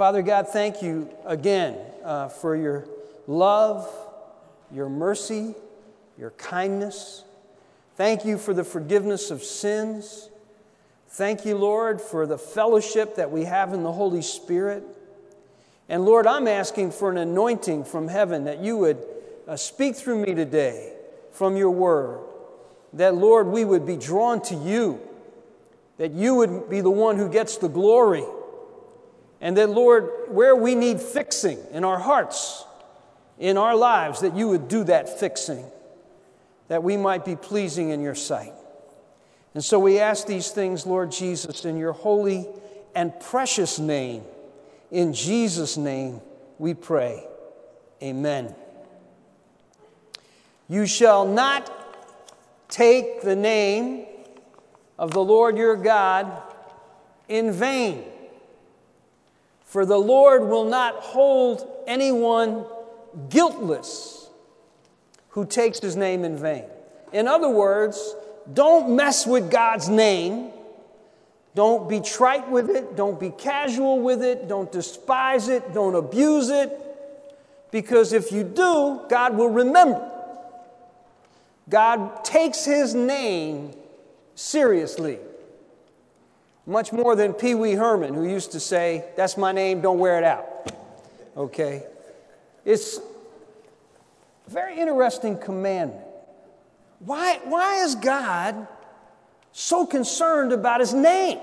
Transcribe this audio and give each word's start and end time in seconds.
Father 0.00 0.22
God, 0.22 0.48
thank 0.48 0.80
you 0.80 1.10
again 1.26 1.76
uh, 2.02 2.28
for 2.28 2.56
your 2.56 2.88
love, 3.26 3.86
your 4.72 4.88
mercy, 4.88 5.54
your 6.16 6.30
kindness. 6.30 7.22
Thank 7.96 8.24
you 8.24 8.38
for 8.38 8.54
the 8.54 8.64
forgiveness 8.64 9.30
of 9.30 9.42
sins. 9.42 10.30
Thank 11.06 11.44
you, 11.44 11.54
Lord, 11.54 12.00
for 12.00 12.26
the 12.26 12.38
fellowship 12.38 13.16
that 13.16 13.30
we 13.30 13.44
have 13.44 13.74
in 13.74 13.82
the 13.82 13.92
Holy 13.92 14.22
Spirit. 14.22 14.84
And 15.86 16.06
Lord, 16.06 16.26
I'm 16.26 16.48
asking 16.48 16.92
for 16.92 17.10
an 17.10 17.18
anointing 17.18 17.84
from 17.84 18.08
heaven 18.08 18.44
that 18.44 18.60
you 18.60 18.78
would 18.78 19.04
uh, 19.46 19.56
speak 19.56 19.96
through 19.96 20.24
me 20.24 20.34
today 20.34 20.94
from 21.32 21.58
your 21.58 21.72
word. 21.72 22.20
That, 22.94 23.16
Lord, 23.16 23.48
we 23.48 23.66
would 23.66 23.84
be 23.84 23.98
drawn 23.98 24.40
to 24.44 24.54
you, 24.54 24.98
that 25.98 26.12
you 26.12 26.36
would 26.36 26.70
be 26.70 26.80
the 26.80 26.88
one 26.88 27.18
who 27.18 27.28
gets 27.28 27.58
the 27.58 27.68
glory. 27.68 28.24
And 29.40 29.56
that, 29.56 29.70
Lord, 29.70 30.10
where 30.28 30.54
we 30.54 30.74
need 30.74 31.00
fixing 31.00 31.58
in 31.72 31.84
our 31.84 31.98
hearts, 31.98 32.64
in 33.38 33.56
our 33.56 33.74
lives, 33.74 34.20
that 34.20 34.36
you 34.36 34.48
would 34.48 34.68
do 34.68 34.84
that 34.84 35.18
fixing, 35.18 35.64
that 36.68 36.82
we 36.82 36.96
might 36.96 37.24
be 37.24 37.36
pleasing 37.36 37.90
in 37.90 38.02
your 38.02 38.14
sight. 38.14 38.52
And 39.54 39.64
so 39.64 39.78
we 39.78 39.98
ask 39.98 40.26
these 40.26 40.50
things, 40.50 40.86
Lord 40.86 41.10
Jesus, 41.10 41.64
in 41.64 41.76
your 41.76 41.92
holy 41.92 42.46
and 42.94 43.18
precious 43.18 43.78
name. 43.78 44.22
In 44.90 45.12
Jesus' 45.12 45.76
name 45.76 46.20
we 46.58 46.74
pray. 46.74 47.26
Amen. 48.02 48.54
You 50.68 50.86
shall 50.86 51.26
not 51.26 51.70
take 52.68 53.22
the 53.22 53.34
name 53.34 54.06
of 54.98 55.10
the 55.12 55.24
Lord 55.24 55.56
your 55.56 55.76
God 55.76 56.30
in 57.28 57.52
vain, 57.52 58.04
for 59.70 59.86
the 59.86 59.98
Lord 59.98 60.48
will 60.48 60.64
not 60.64 60.96
hold 60.96 61.84
anyone 61.86 62.64
guiltless 63.28 64.28
who 65.28 65.46
takes 65.46 65.78
his 65.78 65.94
name 65.94 66.24
in 66.24 66.36
vain. 66.36 66.64
In 67.12 67.28
other 67.28 67.48
words, 67.48 68.16
don't 68.52 68.96
mess 68.96 69.28
with 69.28 69.48
God's 69.48 69.88
name. 69.88 70.50
Don't 71.54 71.88
be 71.88 72.00
trite 72.00 72.50
with 72.50 72.68
it. 72.68 72.96
Don't 72.96 73.20
be 73.20 73.30
casual 73.30 74.00
with 74.00 74.24
it. 74.24 74.48
Don't 74.48 74.72
despise 74.72 75.48
it. 75.48 75.72
Don't 75.72 75.94
abuse 75.94 76.50
it. 76.50 76.76
Because 77.70 78.12
if 78.12 78.32
you 78.32 78.42
do, 78.42 79.02
God 79.08 79.36
will 79.36 79.50
remember. 79.50 80.04
God 81.68 82.24
takes 82.24 82.64
his 82.64 82.92
name 82.92 83.70
seriously. 84.34 85.20
Much 86.66 86.92
more 86.92 87.16
than 87.16 87.32
Pee 87.32 87.54
Wee 87.54 87.72
Herman, 87.72 88.14
who 88.14 88.28
used 88.28 88.52
to 88.52 88.60
say, 88.60 89.04
That's 89.16 89.36
my 89.36 89.52
name, 89.52 89.80
don't 89.80 89.98
wear 89.98 90.18
it 90.18 90.24
out. 90.24 90.72
Okay? 91.36 91.84
It's 92.64 92.98
a 92.98 94.50
very 94.50 94.78
interesting 94.78 95.38
commandment. 95.38 96.04
Why, 97.00 97.40
why 97.44 97.82
is 97.82 97.94
God 97.94 98.68
so 99.52 99.86
concerned 99.86 100.52
about 100.52 100.80
his 100.80 100.92
name? 100.92 101.38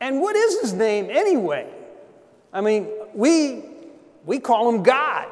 And 0.00 0.20
what 0.20 0.34
is 0.34 0.60
his 0.60 0.72
name 0.72 1.08
anyway? 1.10 1.70
I 2.52 2.60
mean, 2.60 2.88
we, 3.14 3.64
we 4.24 4.38
call 4.38 4.68
him 4.68 4.82
God, 4.82 5.28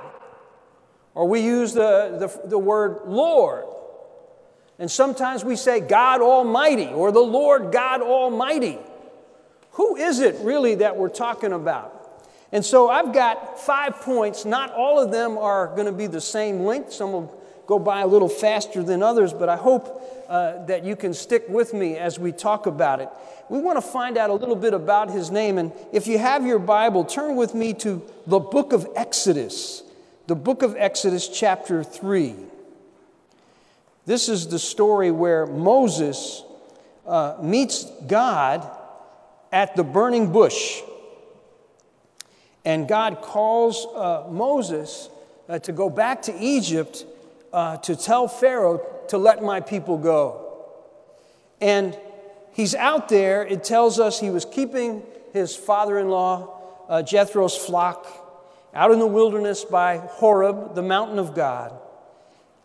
or 1.15 1.27
we 1.27 1.41
use 1.41 1.73
the, 1.73 2.17
the, 2.43 2.49
the 2.49 2.59
word 2.59 3.01
Lord. 3.07 3.65
And 4.79 4.91
sometimes 4.91 5.45
we 5.45 5.57
say 5.57 5.81
God 5.81 6.21
Almighty 6.21 6.89
or 6.89 7.13
the 7.13 7.21
Lord 7.21 7.73
God 7.73 8.03
Almighty. 8.03 8.79
Who 9.73 9.97
is 9.97 10.21
it 10.21 10.37
really 10.41 10.77
that 10.77 10.97
we're 10.97 11.09
talking 11.09 11.53
about? 11.53 11.99
And 12.53 12.65
so 12.65 12.91
I've 12.91 13.13
got 13.13 13.59
five 13.59 13.97
points. 13.97 14.45
Not 14.45 14.73
all 14.73 15.01
of 15.01 15.11
them 15.11 15.39
are 15.39 15.69
going 15.69 15.87
to 15.87 15.93
be 15.93 16.07
the 16.07 16.21
same 16.21 16.61
length. 16.61 16.93
Some 16.93 17.13
will 17.13 17.43
go 17.67 17.79
by 17.79 18.03
a 18.03 18.07
little 18.07 18.29
faster 18.29 18.83
than 18.83 19.03
others, 19.03 19.33
but 19.33 19.49
I 19.49 19.57
hope 19.57 20.27
uh, 20.29 20.65
that 20.67 20.85
you 20.85 20.97
can 20.97 21.15
stick 21.15 21.45
with 21.49 21.73
me 21.73 21.97
as 21.97 22.19
we 22.19 22.33
talk 22.33 22.67
about 22.67 23.01
it. 23.01 23.09
We 23.49 23.61
want 23.61 23.79
to 23.79 23.83
find 23.83 24.19
out 24.19 24.31
a 24.31 24.35
little 24.35 24.57
bit 24.57 24.75
about 24.75 25.11
his 25.11 25.31
name, 25.31 25.59
and 25.59 25.73
if 25.93 26.07
you 26.07 26.19
have 26.19 26.45
your 26.47 26.59
Bible, 26.59 27.05
turn 27.05 27.37
with 27.37 27.55
me 27.55 27.73
to 27.75 28.03
the 28.27 28.39
book 28.39 28.73
of 28.73 28.87
Exodus, 28.97 29.83
the 30.27 30.35
book 30.35 30.63
of 30.63 30.77
Exodus, 30.77 31.29
chapter 31.29 31.83
3. 31.85 32.35
This 34.05 34.29
is 34.29 34.49
the 34.49 34.59
story 34.59 35.11
where 35.11 35.47
Moses 35.47 36.43
uh, 37.07 37.37
meets 37.41 37.85
God 38.07 38.69
at 39.53 39.77
the 39.77 39.85
burning 39.85 40.33
bush. 40.33 40.81
And 42.65 42.89
God 42.89 43.23
calls 43.23 43.87
uh, 43.95 44.27
Moses 44.31 45.09
uh, 45.49 45.59
to 45.61 45.73
go 45.73 45.91
back 45.91 46.23
to 46.23 46.37
Egypt 46.39 47.05
uh, 47.53 47.77
to 47.79 47.95
tell 47.95 48.29
Pharaoh 48.29 48.81
to 49.09 49.19
let 49.19 49.43
my 49.43 49.61
people 49.61 49.99
go. 49.99 50.65
And 51.61 51.97
he's 52.53 52.75
out 52.75 53.09
there. 53.09 53.45
It 53.45 53.63
tells 53.63 54.01
us 54.01 54.19
he 54.19 54.31
was 54.31 54.45
keeping 54.45 55.03
his 55.33 55.55
father 55.55 55.99
in 55.99 56.09
law, 56.09 56.61
uh, 56.89 57.03
Jethro's 57.03 57.57
flock, 57.57 58.07
out 58.75 58.91
in 58.91 58.99
the 58.99 59.07
wilderness 59.07 59.65
by 59.65 59.99
Horeb, 59.99 60.75
the 60.75 60.83
mountain 60.83 61.19
of 61.19 61.35
God. 61.35 61.79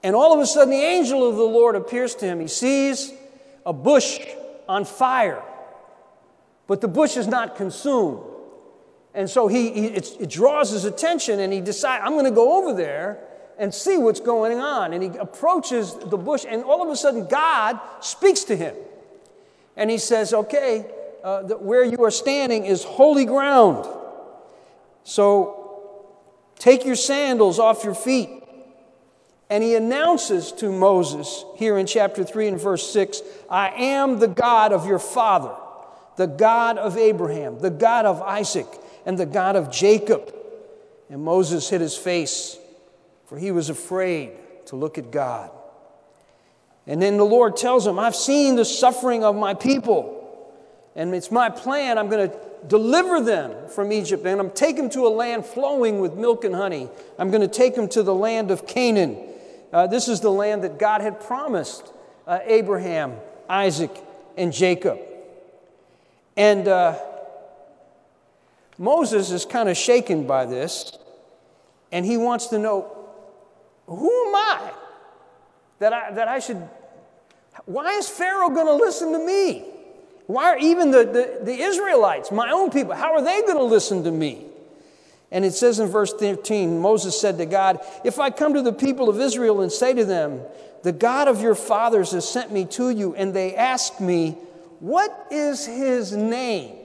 And 0.03 0.15
all 0.15 0.33
of 0.33 0.39
a 0.39 0.45
sudden, 0.45 0.69
the 0.69 0.83
angel 0.83 1.27
of 1.27 1.35
the 1.35 1.43
Lord 1.43 1.75
appears 1.75 2.15
to 2.15 2.25
him. 2.25 2.39
He 2.39 2.47
sees 2.47 3.11
a 3.65 3.73
bush 3.73 4.19
on 4.67 4.85
fire, 4.85 5.43
but 6.67 6.81
the 6.81 6.87
bush 6.87 7.17
is 7.17 7.27
not 7.27 7.55
consumed. 7.55 8.21
And 9.13 9.29
so 9.29 9.47
he, 9.47 9.71
he 9.71 9.85
it 9.87 10.29
draws 10.29 10.69
his 10.69 10.85
attention, 10.85 11.39
and 11.39 11.51
he 11.51 11.59
decides, 11.59 12.03
I'm 12.05 12.13
going 12.13 12.25
to 12.25 12.31
go 12.31 12.57
over 12.57 12.73
there 12.73 13.19
and 13.57 13.73
see 13.73 13.97
what's 13.97 14.19
going 14.19 14.59
on. 14.59 14.93
And 14.93 15.01
he 15.01 15.09
approaches 15.17 15.95
the 15.95 16.17
bush, 16.17 16.45
and 16.47 16.63
all 16.63 16.83
of 16.83 16.89
a 16.89 16.95
sudden, 16.95 17.27
God 17.27 17.79
speaks 17.99 18.43
to 18.45 18.55
him. 18.55 18.75
And 19.75 19.89
he 19.89 19.97
says, 19.97 20.33
Okay, 20.33 20.85
uh, 21.23 21.43
the, 21.43 21.57
where 21.57 21.83
you 21.83 22.03
are 22.03 22.11
standing 22.11 22.65
is 22.65 22.83
holy 22.83 23.25
ground. 23.25 23.87
So 25.03 26.05
take 26.59 26.85
your 26.85 26.95
sandals 26.95 27.59
off 27.59 27.83
your 27.83 27.95
feet. 27.95 28.29
And 29.49 29.63
he 29.63 29.75
announces 29.75 30.51
to 30.53 30.71
Moses 30.71 31.45
here 31.55 31.77
in 31.77 31.85
chapter 31.85 32.23
3 32.23 32.49
and 32.49 32.59
verse 32.59 32.91
6 32.91 33.21
I 33.49 33.69
am 33.69 34.19
the 34.19 34.27
God 34.27 34.73
of 34.73 34.85
your 34.85 34.99
father, 34.99 35.55
the 36.17 36.27
God 36.27 36.77
of 36.77 36.97
Abraham, 36.97 37.59
the 37.59 37.69
God 37.69 38.05
of 38.05 38.21
Isaac, 38.21 38.67
and 39.05 39.17
the 39.17 39.25
God 39.25 39.55
of 39.55 39.71
Jacob. 39.71 40.33
And 41.09 41.23
Moses 41.23 41.69
hid 41.69 41.81
his 41.81 41.95
face 41.95 42.57
for 43.27 43.37
he 43.37 43.51
was 43.51 43.69
afraid 43.69 44.31
to 44.67 44.75
look 44.75 44.97
at 44.97 45.11
God. 45.11 45.51
And 46.87 47.01
then 47.01 47.17
the 47.17 47.25
Lord 47.25 47.57
tells 47.57 47.85
him, 47.85 47.99
I've 47.99 48.15
seen 48.15 48.55
the 48.55 48.65
suffering 48.65 49.23
of 49.23 49.35
my 49.35 49.53
people, 49.53 50.13
and 50.95 51.13
it's 51.13 51.29
my 51.29 51.49
plan. 51.49 51.97
I'm 51.97 52.09
going 52.09 52.29
to 52.29 52.37
deliver 52.67 53.19
them 53.19 53.67
from 53.67 53.91
Egypt, 53.91 54.25
and 54.25 54.39
I'm 54.39 54.49
take 54.51 54.77
them 54.77 54.89
to 54.91 55.05
a 55.05 55.09
land 55.09 55.45
flowing 55.45 55.99
with 55.99 56.13
milk 56.13 56.45
and 56.45 56.55
honey. 56.55 56.89
I'm 57.19 57.29
going 57.29 57.41
to 57.41 57.49
take 57.49 57.75
them 57.75 57.89
to 57.89 58.01
the 58.01 58.15
land 58.15 58.49
of 58.49 58.65
Canaan. 58.65 59.17
Uh, 59.71 59.87
this 59.87 60.07
is 60.07 60.21
the 60.21 60.31
land 60.31 60.63
that 60.63 60.79
God 60.79 61.01
had 61.01 61.19
promised 61.19 61.91
uh, 62.25 62.39
Abraham, 62.45 63.15
Isaac, 63.49 63.91
and 64.37 64.53
Jacob. 64.53 64.99
And 66.35 66.67
uh, 66.67 66.97
Moses 68.77 69.31
is 69.31 69.45
kind 69.45 69.69
of 69.69 69.75
shaken 69.75 70.27
by 70.27 70.45
this, 70.45 70.97
and 71.91 72.05
he 72.05 72.17
wants 72.17 72.47
to 72.47 72.59
know 72.59 72.93
who 73.87 74.27
am 74.27 74.35
I 74.35 74.71
that 75.79 75.93
I, 75.93 76.11
that 76.11 76.27
I 76.27 76.39
should? 76.39 76.57
Why 77.65 77.97
is 77.97 78.09
Pharaoh 78.09 78.49
going 78.49 78.67
to 78.67 78.73
listen 78.73 79.11
to 79.13 79.19
me? 79.19 79.65
Why 80.27 80.45
are 80.51 80.57
even 80.57 80.91
the, 80.91 81.05
the, 81.05 81.39
the 81.43 81.53
Israelites, 81.53 82.31
my 82.31 82.51
own 82.51 82.69
people, 82.69 82.93
how 82.93 83.13
are 83.13 83.21
they 83.21 83.41
going 83.41 83.57
to 83.57 83.63
listen 83.63 84.03
to 84.03 84.11
me? 84.11 84.45
And 85.31 85.43
it 85.43 85.53
says 85.53 85.79
in 85.79 85.87
verse 85.89 86.13
13 86.13 86.79
Moses 86.79 87.19
said 87.19 87.37
to 87.37 87.45
God, 87.45 87.79
If 88.03 88.19
I 88.19 88.29
come 88.29 88.53
to 88.53 88.61
the 88.61 88.73
people 88.73 89.09
of 89.09 89.19
Israel 89.19 89.61
and 89.61 89.71
say 89.71 89.93
to 89.93 90.05
them, 90.05 90.41
The 90.83 90.93
God 90.93 91.27
of 91.27 91.41
your 91.41 91.55
fathers 91.55 92.11
has 92.11 92.27
sent 92.27 92.51
me 92.51 92.65
to 92.65 92.89
you, 92.89 93.13
and 93.15 93.33
they 93.33 93.55
ask 93.55 93.99
me, 93.99 94.31
What 94.79 95.27
is 95.29 95.65
his 95.65 96.13
name? 96.15 96.75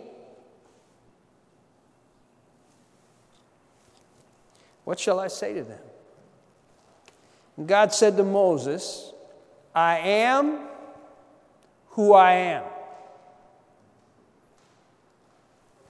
What 4.84 4.98
shall 4.98 5.20
I 5.20 5.28
say 5.28 5.54
to 5.54 5.62
them? 5.62 5.78
God 7.66 7.92
said 7.92 8.16
to 8.16 8.24
Moses, 8.24 9.12
I 9.74 9.98
am 9.98 10.58
who 11.90 12.12
I 12.12 12.32
am. 12.32 12.64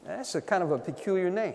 That's 0.05 0.35
a 0.35 0.43
kind 0.43 0.63
of 0.63 0.73
a 0.73 0.79
peculiar 0.79 1.31
name. 1.31 1.55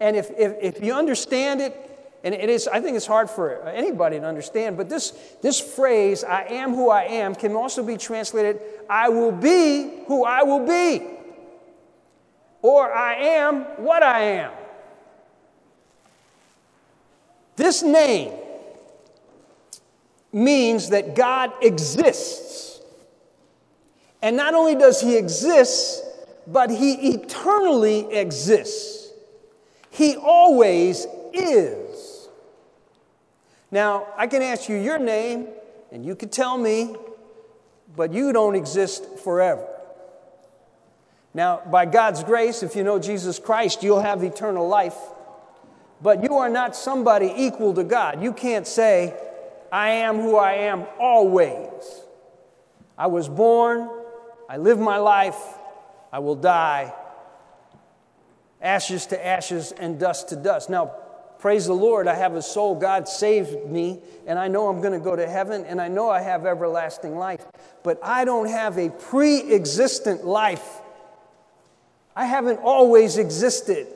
And 0.00 0.16
if, 0.16 0.30
if, 0.36 0.56
if 0.60 0.82
you 0.84 0.94
understand 0.94 1.60
it, 1.60 1.76
and 2.24 2.34
it 2.34 2.50
is, 2.50 2.68
I 2.68 2.80
think 2.80 2.96
it's 2.96 3.06
hard 3.06 3.30
for 3.30 3.62
anybody 3.68 4.18
to 4.18 4.26
understand, 4.26 4.76
but 4.76 4.88
this, 4.88 5.12
this 5.42 5.60
phrase, 5.60 6.24
I 6.24 6.44
am 6.44 6.74
who 6.74 6.90
I 6.90 7.04
am, 7.04 7.34
can 7.34 7.52
also 7.52 7.82
be 7.82 7.96
translated, 7.96 8.60
I 8.88 9.08
will 9.08 9.32
be 9.32 10.02
who 10.06 10.24
I 10.24 10.42
will 10.42 10.66
be. 10.66 11.06
or 12.62 12.92
I 12.92 13.14
am 13.14 13.62
what 13.82 14.02
I 14.02 14.20
am. 14.20 14.52
This 17.56 17.82
name 17.82 18.32
means 20.32 20.90
that 20.90 21.14
God 21.14 21.52
exists. 21.62 22.80
And 24.22 24.36
not 24.36 24.54
only 24.54 24.74
does 24.74 25.00
He 25.00 25.16
exist, 25.16 26.04
but 26.46 26.70
He 26.70 27.14
eternally 27.14 28.12
exists. 28.12 28.99
He 30.00 30.16
always 30.16 31.06
is. 31.34 32.30
Now, 33.70 34.06
I 34.16 34.28
can 34.28 34.40
ask 34.40 34.66
you 34.66 34.76
your 34.76 34.98
name, 34.98 35.48
and 35.92 36.06
you 36.06 36.16
can 36.16 36.30
tell 36.30 36.56
me, 36.56 36.96
but 37.94 38.10
you 38.10 38.32
don't 38.32 38.54
exist 38.54 39.04
forever. 39.18 39.68
Now, 41.34 41.60
by 41.70 41.84
God's 41.84 42.24
grace, 42.24 42.62
if 42.62 42.76
you 42.76 42.82
know 42.82 42.98
Jesus 42.98 43.38
Christ, 43.38 43.82
you'll 43.82 44.00
have 44.00 44.24
eternal 44.24 44.66
life. 44.66 44.96
But 46.00 46.24
you 46.24 46.38
are 46.38 46.48
not 46.48 46.74
somebody 46.74 47.30
equal 47.36 47.74
to 47.74 47.84
God. 47.84 48.22
You 48.22 48.32
can't 48.32 48.66
say, 48.66 49.14
I 49.70 49.90
am 49.90 50.16
who 50.16 50.36
I 50.36 50.52
am 50.72 50.86
always. 50.98 51.68
I 52.96 53.08
was 53.08 53.28
born, 53.28 53.90
I 54.48 54.56
live 54.56 54.78
my 54.78 54.96
life, 54.96 55.36
I 56.10 56.20
will 56.20 56.36
die. 56.36 56.94
Ashes 58.60 59.06
to 59.06 59.26
ashes 59.26 59.72
and 59.72 59.98
dust 59.98 60.28
to 60.28 60.36
dust. 60.36 60.68
Now, 60.68 60.92
praise 61.38 61.66
the 61.66 61.74
Lord, 61.74 62.06
I 62.06 62.14
have 62.14 62.34
a 62.34 62.42
soul. 62.42 62.74
God 62.74 63.08
saved 63.08 63.66
me, 63.66 64.00
and 64.26 64.38
I 64.38 64.48
know 64.48 64.68
I'm 64.68 64.80
going 64.80 64.92
to 64.92 65.04
go 65.04 65.16
to 65.16 65.28
heaven, 65.28 65.64
and 65.64 65.80
I 65.80 65.88
know 65.88 66.10
I 66.10 66.20
have 66.20 66.44
everlasting 66.44 67.16
life. 67.16 67.44
But 67.82 67.98
I 68.02 68.24
don't 68.24 68.48
have 68.48 68.78
a 68.78 68.90
pre 68.90 69.52
existent 69.52 70.26
life. 70.26 70.80
I 72.14 72.26
haven't 72.26 72.58
always 72.58 73.16
existed. 73.16 73.86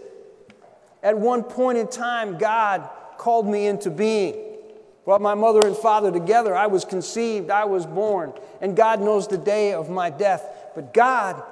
At 1.02 1.18
one 1.18 1.42
point 1.42 1.76
in 1.76 1.88
time, 1.88 2.38
God 2.38 2.88
called 3.18 3.46
me 3.46 3.66
into 3.66 3.90
being, 3.90 4.56
brought 5.04 5.20
my 5.20 5.34
mother 5.34 5.60
and 5.66 5.76
father 5.76 6.10
together. 6.10 6.54
I 6.54 6.68
was 6.68 6.86
conceived, 6.86 7.50
I 7.50 7.64
was 7.66 7.84
born, 7.84 8.32
and 8.62 8.74
God 8.74 9.00
knows 9.00 9.28
the 9.28 9.36
day 9.36 9.74
of 9.74 9.90
my 9.90 10.08
death. 10.08 10.46
But 10.74 10.94
God 10.94 11.42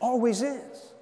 always 0.00 0.42
is. 0.42 0.93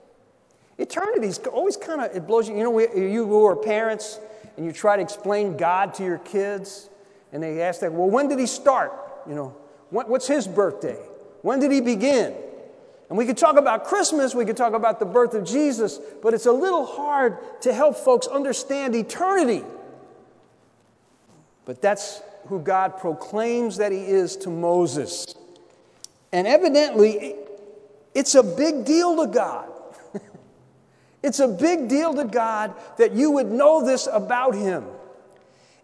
Eternity's 0.82 1.38
always 1.38 1.76
kind 1.76 2.00
of, 2.00 2.14
it 2.14 2.26
blows 2.26 2.49
you. 2.49 2.56
You 2.56 2.64
know, 2.64 2.79
you 2.79 3.25
who 3.26 3.46
are 3.46 3.56
parents 3.56 4.19
and 4.56 4.67
you 4.67 4.73
try 4.73 4.96
to 4.96 5.02
explain 5.02 5.56
God 5.56 5.94
to 5.94 6.05
your 6.05 6.19
kids, 6.19 6.90
and 7.32 7.43
they 7.43 7.62
ask 7.62 7.81
that, 7.81 7.93
well, 7.93 8.11
when 8.11 8.29
did 8.29 8.38
he 8.38 8.46
start? 8.46 8.93
You 9.26 9.34
know, 9.34 9.56
what's 9.90 10.26
his 10.26 10.46
birthday? 10.46 10.99
When 11.43 11.61
did 11.61 11.73
he 11.73 11.81
begin? 11.81 12.34
And 13.08 13.17
we 13.19 13.26
could 13.26 13.38
talk 13.38 13.56
about 13.56 13.84
Christmas, 13.84 14.34
we 14.34 14.44
could 14.44 14.56
talk 14.56 14.73
about 14.73 14.99
the 14.99 15.05
birth 15.05 15.34
of 15.34 15.44
Jesus, 15.44 15.99
but 16.23 16.34
it's 16.34 16.46
a 16.46 16.52
little 16.52 16.87
hard 16.87 17.38
to 17.62 17.73
help 17.73 17.96
folks 17.96 18.26
understand 18.26 18.94
eternity. 18.94 19.64
But 21.64 21.81
that's 21.81 22.23
who 22.49 22.58
God 22.58 22.99
proclaims 22.99 23.76
that 23.76 23.93
He 23.93 23.99
is 23.99 24.37
to 24.38 24.50
Moses. 24.50 25.35
And 26.32 26.46
evidently, 26.46 27.37
it's 28.14 28.35
a 28.35 28.43
big 28.43 28.85
deal 28.85 29.25
to 29.25 29.31
God. 29.31 29.71
It's 31.22 31.40
a 31.40 31.48
big 31.48 31.88
deal 31.88 32.14
to 32.14 32.24
God 32.24 32.74
that 32.98 33.12
you 33.12 33.30
would 33.32 33.50
know 33.50 33.84
this 33.84 34.08
about 34.10 34.54
Him. 34.54 34.84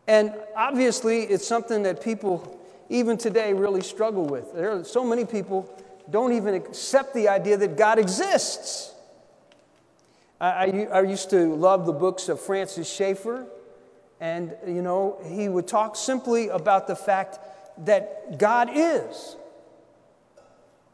And 0.06 0.34
obviously, 0.56 1.22
it's 1.24 1.46
something 1.46 1.82
that 1.82 2.02
people, 2.02 2.58
even 2.88 3.18
today, 3.18 3.52
really 3.52 3.82
struggle 3.82 4.24
with. 4.24 4.54
There 4.54 4.72
are 4.72 4.84
so 4.84 5.04
many 5.04 5.24
people 5.24 5.68
don't 6.10 6.32
even 6.32 6.54
accept 6.54 7.14
the 7.14 7.28
idea 7.28 7.56
that 7.58 7.76
God 7.76 7.98
exists. 7.98 8.94
I, 10.40 10.46
I, 10.48 10.88
I, 10.92 11.02
used 11.02 11.30
to 11.30 11.54
love 11.54 11.84
the 11.84 11.92
books 11.92 12.28
of 12.28 12.40
Francis 12.40 12.90
Schaeffer, 12.90 13.46
and 14.20 14.56
you 14.66 14.82
know, 14.82 15.20
he 15.26 15.48
would 15.48 15.66
talk 15.66 15.96
simply 15.96 16.48
about 16.48 16.86
the 16.86 16.96
fact 16.96 17.38
that 17.84 18.38
God 18.38 18.70
is, 18.72 19.36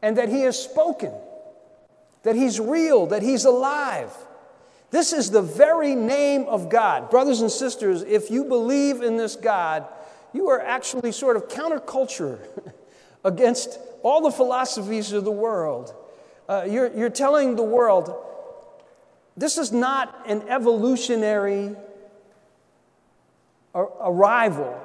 and 0.01 0.17
that 0.17 0.29
He 0.29 0.41
has 0.41 0.61
spoken, 0.61 1.13
that 2.23 2.35
He's 2.35 2.59
real, 2.59 3.07
that 3.07 3.21
He's 3.21 3.45
alive. 3.45 4.11
This 4.95 5.11
is 5.11 5.29
the 5.29 5.41
very 5.41 5.93
name 5.93 6.43
of 6.43 6.69
God. 6.69 7.09
Brothers 7.09 7.41
and 7.41 7.51
sisters, 7.51 8.01
if 8.03 8.31
you 8.31 8.45
believe 8.45 9.01
in 9.01 9.17
this 9.17 9.35
God, 9.35 9.85
you 10.31 10.47
are 10.47 10.61
actually 10.61 11.11
sort 11.11 11.35
of 11.35 11.49
counterculture 11.49 12.39
against 13.25 13.77
all 14.03 14.21
the 14.21 14.31
philosophies 14.31 15.11
of 15.11 15.25
the 15.25 15.33
world. 15.33 15.93
Uh, 16.47 16.65
you're, 16.65 16.97
you're 16.97 17.09
telling 17.09 17.57
the 17.57 17.61
world 17.61 18.15
this 19.35 19.57
is 19.57 19.73
not 19.73 20.17
an 20.27 20.43
evolutionary 20.47 21.75
arrival 23.75 24.81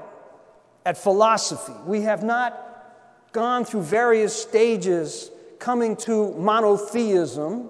at 0.84 0.98
philosophy. 0.98 1.74
We 1.86 2.00
have 2.00 2.24
not 2.24 3.30
gone 3.30 3.64
through 3.64 3.82
various 3.82 4.34
stages 4.34 5.30
coming 5.60 5.94
to 5.98 6.32
monotheism, 6.34 7.68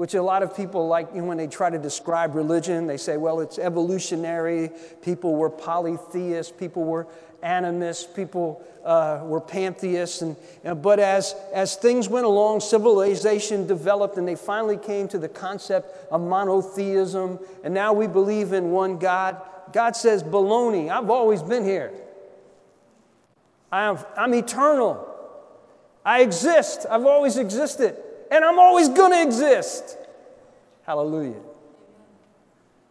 which 0.00 0.14
a 0.14 0.22
lot 0.22 0.42
of 0.42 0.56
people 0.56 0.88
like 0.88 1.08
you 1.14 1.20
know, 1.20 1.26
when 1.26 1.36
they 1.36 1.46
try 1.46 1.68
to 1.68 1.78
describe 1.78 2.34
religion, 2.34 2.86
they 2.86 2.96
say, 2.96 3.18
well, 3.18 3.40
it's 3.40 3.58
evolutionary. 3.58 4.70
People 5.02 5.34
were 5.34 5.50
polytheists, 5.50 6.50
people 6.50 6.84
were 6.84 7.06
animists, 7.42 8.06
people 8.06 8.64
uh, 8.82 9.20
were 9.24 9.42
pantheists. 9.42 10.22
And, 10.22 10.36
and, 10.64 10.80
but 10.80 11.00
as, 11.00 11.34
as 11.52 11.76
things 11.76 12.08
went 12.08 12.24
along, 12.24 12.60
civilization 12.60 13.66
developed, 13.66 14.16
and 14.16 14.26
they 14.26 14.36
finally 14.36 14.78
came 14.78 15.06
to 15.08 15.18
the 15.18 15.28
concept 15.28 16.10
of 16.10 16.22
monotheism. 16.22 17.38
And 17.62 17.74
now 17.74 17.92
we 17.92 18.06
believe 18.06 18.54
in 18.54 18.70
one 18.70 18.98
God. 18.98 19.36
God 19.70 19.94
says, 19.96 20.22
baloney, 20.22 20.88
I've 20.88 21.10
always 21.10 21.42
been 21.42 21.62
here. 21.62 21.92
I'm, 23.70 23.98
I'm 24.16 24.32
eternal. 24.32 25.06
I 26.06 26.22
exist. 26.22 26.86
I've 26.90 27.04
always 27.04 27.36
existed. 27.36 28.02
And 28.30 28.44
I'm 28.44 28.58
always 28.58 28.88
going 28.88 29.12
to 29.12 29.22
exist. 29.22 29.96
Hallelujah. 30.82 31.40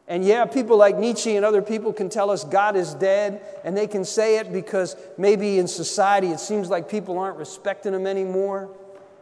And 0.08 0.26
yeah, 0.26 0.46
people 0.46 0.76
like 0.76 0.98
Nietzsche 0.98 1.36
and 1.36 1.46
other 1.46 1.62
people 1.62 1.94
can 1.94 2.10
tell 2.10 2.32
us 2.32 2.44
God 2.44 2.76
is 2.76 2.96
dead, 2.96 3.42
and 3.64 3.78
they 3.78 3.86
can 3.86 4.04
say 4.04 4.40
it 4.40 4.52
because 4.52 4.96
maybe 5.20 5.60
in 5.60 5.68
society 5.68 6.30
it 6.30 6.40
seems 6.40 6.68
like 6.68 6.90
people 6.90 7.20
aren't 7.20 7.38
respecting 7.38 7.94
him 7.94 8.08
anymore. 8.08 8.76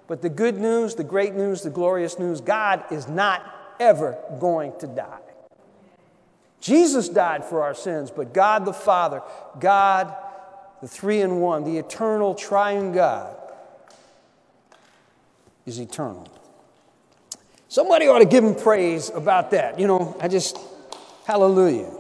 But 0.08 0.22
the 0.22 0.30
good 0.30 0.58
news, 0.58 0.96
the 0.96 1.04
great 1.04 1.34
news, 1.34 1.62
the 1.62 1.70
glorious 1.70 2.18
news 2.18 2.40
God 2.40 2.86
is 2.90 3.10
not 3.10 3.44
ever 3.82 4.18
going 4.40 4.78
to 4.80 4.88
die. 4.88 5.20
Jesus 6.62 7.10
died 7.10 7.44
for 7.44 7.64
our 7.64 7.74
sins, 7.74 8.10
but 8.10 8.34
God 8.34 8.64
the 8.64 8.74
Father, 8.74 9.22
God 9.60 10.16
the 10.82 10.88
three 10.88 11.22
in 11.22 11.40
one, 11.40 11.64
the 11.64 11.78
eternal 11.78 12.34
triune 12.34 12.94
God, 12.94 13.36
is 15.68 15.78
eternal. 15.80 16.28
Somebody 17.68 18.08
ought 18.08 18.20
to 18.20 18.26
give 18.26 18.44
him 18.44 18.56
praise 18.56 19.12
about 19.14 19.52
that. 19.52 19.80
You 19.80 19.86
know, 19.86 20.18
I 20.20 20.28
just. 20.28 20.58
Hallelujah. 21.26 21.92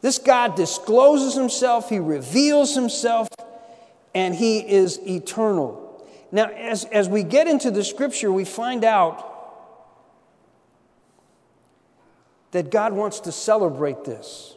This 0.00 0.18
God 0.18 0.54
discloses 0.54 1.34
himself, 1.34 1.90
he 1.90 1.98
reveals 1.98 2.74
himself, 2.74 3.28
and 4.14 4.32
he 4.32 4.60
is 4.60 5.00
eternal. 5.06 6.08
Now, 6.32 6.46
as, 6.46 6.84
as 6.84 7.08
we 7.08 7.24
get 7.24 7.48
into 7.48 7.72
the 7.72 7.82
scripture, 7.82 8.30
we 8.30 8.44
find 8.44 8.84
out 8.84 9.26
that 12.52 12.70
God 12.70 12.92
wants 12.92 13.20
to 13.20 13.32
celebrate 13.32 14.04
this. 14.04 14.56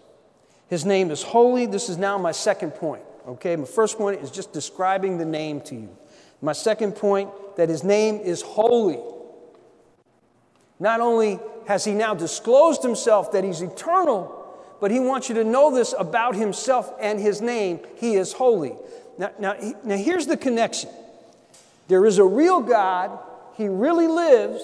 His 0.68 0.86
name 0.86 1.10
is 1.10 1.24
holy. 1.24 1.66
This 1.66 1.90
is 1.90 1.98
now 1.98 2.20
my 2.20 2.32
second 2.32 2.72
point. 2.72 3.04
Okay, 3.28 3.56
my 3.56 3.66
first 3.66 3.98
point 3.98 4.22
is 4.22 4.30
just 4.30 4.54
describing 4.54 5.18
the 5.18 5.26
name 5.26 5.60
to 5.62 5.76
you. 5.76 5.98
My 6.42 6.54
second 6.54 6.94
point 6.94 7.32
that 7.56 7.70
his 7.70 7.84
name 7.84 8.18
is 8.18 8.42
holy. 8.42 9.00
Not 10.80 11.00
only 11.00 11.40
has 11.68 11.86
he 11.86 11.94
now 11.94 12.14
disclosed 12.14 12.84
himself 12.84 13.32
that 13.32 13.44
he's 13.44 13.62
eternal, 13.62 14.40
but 14.82 14.92
he 14.92 15.00
wants 15.00 15.30
you 15.30 15.36
to 15.36 15.44
know 15.44 15.74
this 15.74 15.94
about 15.98 16.36
himself 16.36 16.94
and 17.00 17.20
his 17.20 17.42
name. 17.42 17.80
He 17.96 18.16
is 18.16 18.34
holy. 18.34 18.76
Now, 19.18 19.32
now, 19.40 19.56
now 19.84 19.96
here's 19.96 20.28
the 20.28 20.38
connection 20.38 20.90
there 21.88 22.06
is 22.06 22.18
a 22.18 22.24
real 22.24 22.62
God, 22.62 23.18
he 23.56 23.68
really 23.68 24.08
lives, 24.08 24.64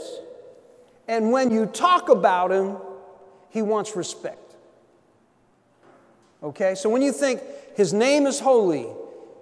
and 1.08 1.32
when 1.32 1.52
you 1.52 1.66
talk 1.66 2.10
about 2.10 2.52
him, 2.52 2.78
he 3.50 3.62
wants 3.62 3.96
respect. 3.96 4.56
Okay, 6.42 6.76
so 6.76 6.90
when 6.90 7.02
you 7.02 7.12
think 7.12 7.42
his 7.76 7.94
name 7.94 8.26
is 8.26 8.40
holy, 8.40 8.88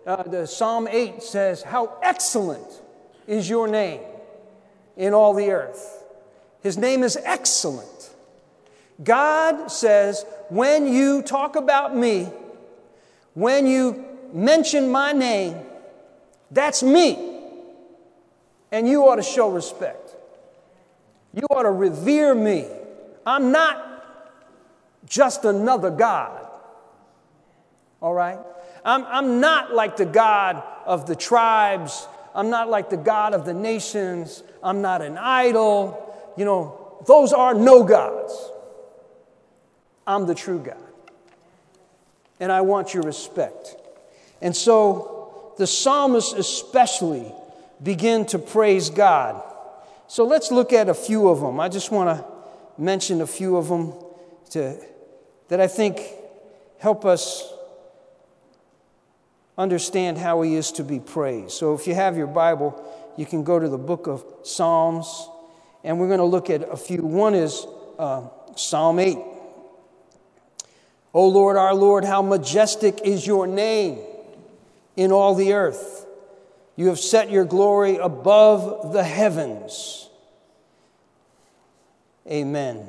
uh, 0.06 0.24
the 0.24 0.48
Psalm 0.48 0.88
8 0.88 1.22
says, 1.22 1.62
How 1.62 1.98
excellent 2.02 2.82
is 3.28 3.50
your 3.50 3.68
name 3.68 4.02
in 4.96 5.14
all 5.14 5.34
the 5.34 5.52
earth. 5.52 6.04
His 6.62 6.78
name 6.78 7.04
is 7.04 7.18
excellent. 7.24 8.10
God 9.04 9.68
says, 9.68 10.26
when 10.50 10.92
you 10.92 11.22
talk 11.22 11.56
about 11.56 11.96
me, 11.96 12.30
when 13.34 13.68
you 13.68 14.04
mention 14.34 14.90
my 14.90 15.12
name, 15.12 15.58
that's 16.50 16.82
me. 16.82 17.42
And 18.72 18.88
you 18.88 19.08
ought 19.08 19.18
to 19.18 19.24
show 19.24 19.52
respect. 19.52 20.16
You 21.34 21.44
ought 21.52 21.64
to 21.64 21.72
revere 21.72 22.34
me. 22.34 22.66
I'm 23.26 23.52
not 23.52 23.84
just 25.06 25.46
another 25.46 25.92
God. 25.92 26.48
All 28.02 28.14
right? 28.14 28.40
I'm, 28.84 29.06
I'm 29.06 29.40
not 29.40 29.74
like 29.74 29.98
the 29.98 30.06
God 30.06 30.64
of 30.86 31.06
the 31.06 31.16
tribes. 31.16 32.08
I'm 32.38 32.52
not 32.52 32.70
like 32.70 32.92
the 32.92 32.98
God 32.98 33.34
of 33.34 33.46
the 33.46 33.54
nations. 33.56 34.44
I'm 34.62 34.84
not 34.84 35.02
an 35.02 35.18
idol. 35.18 36.34
You 36.38 36.46
know, 36.46 37.04
those 37.08 37.34
are 37.34 37.56
no 37.56 37.84
gods. 37.84 38.52
I'm 40.06 40.28
the 40.28 40.36
true 40.36 40.60
God. 40.60 40.78
And 42.40 42.52
I 42.52 42.62
want 42.62 42.94
your 42.94 43.02
respect. 43.02 43.76
And 44.40 44.56
so 44.56 45.52
the 45.58 45.66
psalmists, 45.66 46.34
especially, 46.34 47.34
begin 47.82 48.24
to 48.28 48.38
praise 48.38 48.92
God. 48.92 49.42
So 50.08 50.24
let's 50.24 50.52
look 50.52 50.72
at 50.72 50.90
a 50.90 50.94
few 50.94 51.30
of 51.30 51.42
them. 51.42 51.60
I 51.60 51.70
just 51.70 51.92
want 51.92 52.20
to 52.20 52.26
mention 52.80 53.22
a 53.22 53.28
few 53.28 53.58
of 53.58 53.68
them 53.68 53.96
to, 54.52 54.78
that 55.48 55.60
I 55.60 55.66
think 55.66 56.02
help 56.78 57.04
us 57.04 57.52
understand 59.58 60.18
how 60.18 60.42
he 60.42 60.56
is 60.56 60.72
to 60.74 60.84
be 60.84 61.00
praised. 61.00 61.52
So 61.52 61.74
if 61.74 61.88
you 61.88 61.96
have 61.96 62.18
your 62.18 62.28
Bible, 62.28 62.84
you 63.18 63.26
can 63.26 63.44
go 63.44 63.60
to 63.60 63.68
the 63.68 63.78
book 63.78 64.08
of 64.08 64.24
Psalms, 64.44 65.30
and 65.84 66.00
we're 66.00 66.08
going 66.08 66.20
to 66.20 66.26
look 66.26 66.50
at 66.50 66.62
a 66.70 66.78
few. 66.78 67.02
One 67.02 67.34
is 67.34 67.66
uh, 67.98 68.28
Psalm 68.56 69.00
8. 69.00 69.18
O 71.14 71.28
Lord, 71.28 71.58
our 71.58 71.74
Lord, 71.74 72.06
how 72.06 72.22
majestic 72.22 73.02
is 73.04 73.26
your 73.26 73.48
name 73.48 74.00
in 74.96 75.12
all 75.12 75.34
the 75.34 75.54
earth. 75.54 76.06
You 76.76 76.88
have 76.90 77.00
set 77.00 77.32
your 77.32 77.46
glory 77.46 77.96
above 77.96 78.94
the 78.94 79.04
heavens. 79.04 80.10
Amen. 82.30 82.88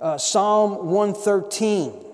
Uh, 0.00 0.18
Psalm 0.18 0.88
113. 0.88 2.09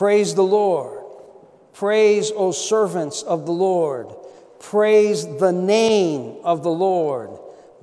Praise 0.00 0.34
the 0.34 0.42
Lord. 0.42 1.04
Praise, 1.74 2.32
O 2.34 2.52
servants 2.52 3.22
of 3.22 3.44
the 3.44 3.52
Lord. 3.52 4.08
Praise 4.58 5.26
the 5.26 5.52
name 5.52 6.38
of 6.42 6.62
the 6.62 6.70
Lord. 6.70 7.28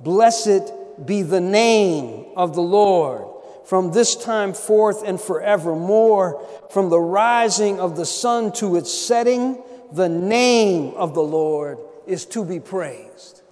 Blessed 0.00 0.72
be 1.06 1.22
the 1.22 1.40
name 1.40 2.26
of 2.34 2.56
the 2.56 2.60
Lord 2.60 3.24
from 3.66 3.92
this 3.92 4.16
time 4.16 4.52
forth 4.52 5.04
and 5.06 5.20
forevermore, 5.20 6.44
from 6.72 6.90
the 6.90 6.98
rising 6.98 7.78
of 7.78 7.94
the 7.94 8.04
sun 8.04 8.50
to 8.54 8.74
its 8.74 8.92
setting, 8.92 9.62
the 9.92 10.08
name 10.08 10.94
of 10.96 11.14
the 11.14 11.22
Lord 11.22 11.78
is 12.04 12.26
to 12.26 12.44
be 12.44 12.58
praised. 12.58 13.42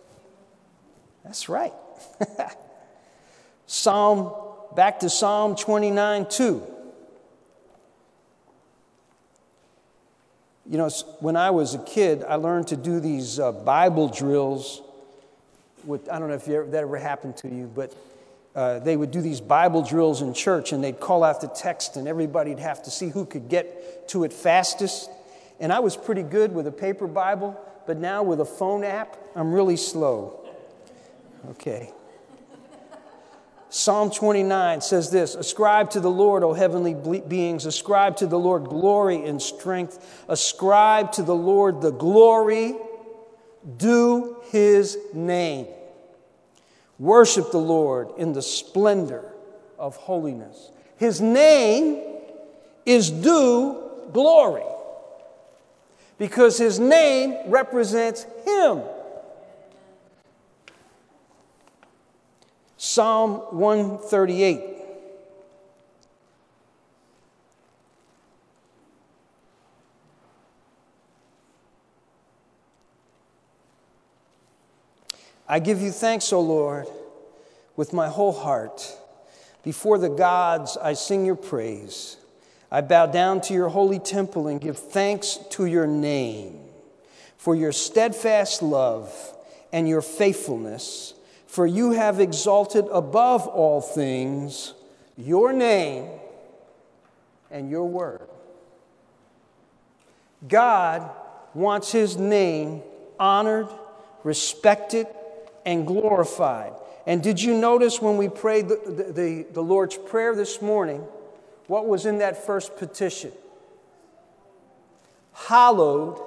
That's 1.23 1.49
right. 1.49 1.73
Psalm, 3.67 4.35
back 4.75 4.99
to 4.99 5.09
Psalm 5.09 5.55
29 5.55 6.27
2. 6.29 6.76
You 10.69 10.79
know, 10.79 10.89
when 11.21 11.37
I 11.37 11.51
was 11.51 11.75
a 11.75 11.79
kid, 11.79 12.25
I 12.27 12.35
learned 12.35 12.69
to 12.69 12.77
do 12.77 12.99
these 12.99 13.39
uh, 13.39 13.53
Bible 13.53 14.09
drills. 14.09 14.83
With, 15.85 16.09
I 16.09 16.19
don't 16.19 16.29
know 16.29 16.35
if 16.35 16.49
ever, 16.49 16.67
that 16.67 16.83
ever 16.83 16.97
happened 16.97 17.37
to 17.39 17.49
you, 17.49 17.71
but 17.73 17.95
uh, 18.57 18.81
they 18.81 18.97
would 18.97 19.11
do 19.11 19.21
these 19.21 19.41
Bible 19.41 19.83
drills 19.83 20.23
in 20.23 20.35
church 20.35 20.73
and 20.73 20.83
they'd 20.83 20.99
call 20.99 21.23
out 21.23 21.41
the 21.41 21.49
text 21.49 21.97
and 21.97 22.09
everybody'd 22.09 22.59
have 22.59 22.83
to 22.85 22.91
see 22.91 23.09
who 23.09 23.25
could 23.27 23.49
get 23.49 24.09
to 24.09 24.25
it 24.25 24.33
fastest. 24.33 25.09
And 25.61 25.73
I 25.73 25.79
was 25.79 25.97
pretty 25.97 26.23
good 26.23 26.53
with 26.53 26.67
a 26.67 26.73
paper 26.73 27.07
Bible, 27.07 27.61
but 27.87 27.99
now 27.99 28.23
with 28.23 28.41
a 28.41 28.45
phone 28.45 28.83
app, 28.83 29.17
I'm 29.37 29.53
really 29.53 29.77
slow. 29.77 30.49
Okay. 31.51 31.93
Psalm 33.69 34.11
29 34.11 34.81
says 34.81 35.11
this 35.11 35.35
Ascribe 35.35 35.91
to 35.91 36.01
the 36.01 36.11
Lord, 36.11 36.43
O 36.43 36.53
heavenly 36.53 36.95
beings, 37.21 37.67
ascribe 37.67 38.17
to 38.19 38.27
the 38.27 38.39
Lord 38.39 38.65
glory 38.65 39.25
and 39.25 39.41
strength, 39.41 40.25
ascribe 40.29 41.13
to 41.13 41.23
the 41.23 41.35
Lord 41.35 41.81
the 41.81 41.91
glory, 41.91 42.77
due 43.77 44.37
his 44.51 44.97
name. 45.13 45.67
Worship 46.99 47.51
the 47.51 47.59
Lord 47.59 48.09
in 48.17 48.33
the 48.33 48.43
splendor 48.43 49.33
of 49.79 49.97
holiness. 49.97 50.71
His 50.97 51.21
name 51.21 52.03
is 52.87 53.11
due 53.11 53.91
glory 54.13 54.63
because 56.19 56.57
his 56.57 56.79
name 56.79 57.51
represents 57.51 58.25
him. 58.45 58.83
Psalm 62.87 63.41
138. 63.51 64.61
I 75.49 75.59
give 75.59 75.81
you 75.81 75.91
thanks, 75.91 76.33
O 76.33 76.41
Lord, 76.41 76.87
with 77.75 77.93
my 77.93 78.09
whole 78.09 78.33
heart. 78.33 78.97
Before 79.65 79.99
the 79.99 80.09
gods, 80.09 80.77
I 80.77 80.93
sing 80.93 81.27
your 81.27 81.35
praise. 81.35 82.17
I 82.71 82.83
bow 82.83 83.07
down 83.07 83.41
to 83.43 83.53
your 83.53 83.69
holy 83.69 83.99
temple 83.99 84.47
and 84.47 84.61
give 84.61 84.79
thanks 84.79 85.41
to 85.51 85.67
your 85.67 85.89
name 85.89 86.61
for 87.37 87.57
your 87.57 87.73
steadfast 87.73 88.63
love 88.63 89.13
and 89.73 89.89
your 89.89 90.03
faithfulness 90.03 91.15
for 91.57 91.67
you 91.67 91.93
have 91.93 92.21
exalted 92.21 92.85
above 92.93 93.47
all 93.47 93.81
things 93.81 94.75
your 95.17 95.55
name 95.55 96.07
and 97.51 97.71
your 97.71 97.87
word. 97.87 98.29
God 100.47 101.11
wants 101.55 101.91
his 101.91 102.19
name 102.19 102.83
honored, 103.19 103.69
respected, 104.23 105.07
and 105.65 105.87
glorified. 105.87 106.75
And 107.07 107.23
did 107.23 107.41
you 107.41 107.57
notice 107.57 108.03
when 108.03 108.19
we 108.19 108.29
prayed 108.29 108.69
the, 108.69 108.77
the, 109.17 109.47
the, 109.51 109.63
Lord's 109.63 109.97
Prayer 109.97 110.37
this 110.37 110.61
morning, 110.61 111.07
what 111.69 111.87
was 111.89 112.05
in 112.05 112.19
that 112.19 112.45
first 112.45 112.77
petition? 112.77 113.33
Hallowed 115.33 116.21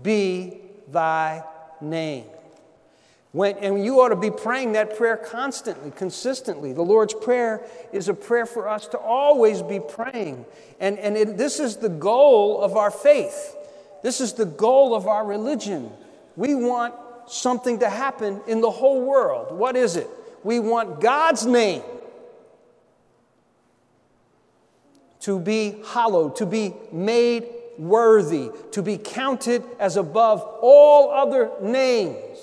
be 0.00 0.60
thy 0.86 1.42
name. 1.80 2.26
When, 3.32 3.58
and 3.58 3.84
you 3.84 4.00
ought 4.00 4.08
to 4.08 4.16
be 4.16 4.30
praying 4.30 4.72
that 4.72 4.96
prayer 4.96 5.16
constantly, 5.16 5.90
consistently. 5.90 6.72
The 6.72 6.82
Lord's 6.82 7.12
Prayer 7.12 7.62
is 7.92 8.08
a 8.08 8.14
prayer 8.14 8.46
for 8.46 8.68
us 8.68 8.86
to 8.88 8.98
always 8.98 9.60
be 9.60 9.80
praying. 9.80 10.46
And, 10.80 10.98
and 10.98 11.16
it, 11.16 11.36
this 11.36 11.60
is 11.60 11.76
the 11.76 11.90
goal 11.90 12.62
of 12.62 12.76
our 12.76 12.90
faith, 12.90 13.56
this 14.02 14.20
is 14.20 14.32
the 14.32 14.46
goal 14.46 14.94
of 14.94 15.06
our 15.06 15.26
religion. 15.26 15.90
We 16.36 16.54
want 16.54 16.94
something 17.26 17.80
to 17.80 17.90
happen 17.90 18.40
in 18.46 18.60
the 18.60 18.70
whole 18.70 19.02
world. 19.02 19.52
What 19.52 19.76
is 19.76 19.96
it? 19.96 20.08
We 20.44 20.60
want 20.60 21.00
God's 21.00 21.44
name 21.44 21.82
to 25.20 25.38
be 25.38 25.82
hallowed, 25.88 26.36
to 26.36 26.46
be 26.46 26.72
made 26.92 27.46
worthy, 27.76 28.50
to 28.72 28.82
be 28.82 28.96
counted 28.96 29.62
as 29.78 29.96
above 29.96 30.40
all 30.62 31.10
other 31.10 31.50
names. 31.60 32.38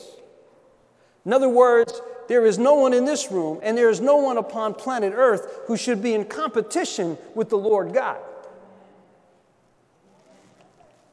In 1.25 1.33
other 1.33 1.49
words, 1.49 2.01
there 2.27 2.45
is 2.45 2.57
no 2.57 2.75
one 2.75 2.93
in 2.93 3.05
this 3.05 3.31
room 3.31 3.59
and 3.63 3.77
there 3.77 3.89
is 3.89 3.99
no 3.99 4.17
one 4.17 4.37
upon 4.37 4.73
planet 4.73 5.13
Earth 5.15 5.59
who 5.65 5.75
should 5.75 6.01
be 6.01 6.13
in 6.13 6.25
competition 6.25 7.17
with 7.33 7.49
the 7.49 7.57
Lord 7.57 7.93
God. 7.93 8.19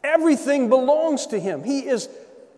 Everything 0.05 0.69
belongs 0.69 1.27
to 1.29 1.39
Him. 1.39 1.63
He 1.63 1.81
is 1.81 2.09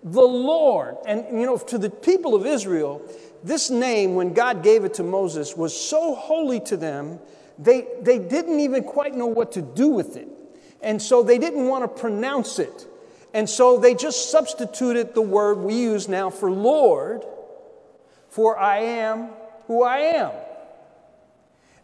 the 0.02 0.22
Lord. 0.22 0.96
And, 1.06 1.26
you 1.38 1.46
know, 1.46 1.58
to 1.58 1.78
the 1.78 1.90
people 1.90 2.34
of 2.34 2.46
Israel, 2.46 3.02
this 3.42 3.70
name, 3.70 4.14
when 4.14 4.32
God 4.32 4.62
gave 4.62 4.84
it 4.84 4.94
to 4.94 5.02
Moses, 5.02 5.56
was 5.56 5.78
so 5.78 6.14
holy 6.14 6.60
to 6.60 6.76
them, 6.76 7.18
they, 7.58 7.86
they 8.00 8.18
didn't 8.18 8.60
even 8.60 8.82
quite 8.82 9.14
know 9.14 9.26
what 9.26 9.52
to 9.52 9.62
do 9.62 9.88
with 9.88 10.16
it. 10.16 10.28
And 10.80 11.00
so 11.00 11.22
they 11.22 11.38
didn't 11.38 11.66
want 11.66 11.84
to 11.84 12.00
pronounce 12.00 12.58
it. 12.58 12.86
And 13.34 13.48
so 13.48 13.78
they 13.78 13.94
just 13.94 14.30
substituted 14.30 15.14
the 15.14 15.22
word 15.22 15.58
we 15.58 15.74
use 15.74 16.08
now 16.08 16.30
for 16.30 16.50
Lord 16.50 17.24
for 18.34 18.58
I 18.58 18.78
am 18.78 19.28
who 19.68 19.84
I 19.84 19.98
am. 19.98 20.32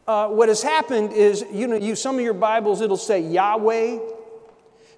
Uh, 0.05 0.27
what 0.31 0.49
has 0.49 0.65
happened 0.65 1.13
is, 1.13 1.45
you 1.53 1.69
know, 1.69 1.77
you, 1.77 1.95
some 1.95 2.17
of 2.17 2.23
your 2.23 2.35
Bibles 2.35 2.81
it'll 2.81 2.97
say 2.97 3.21
Yahweh, 3.21 4.01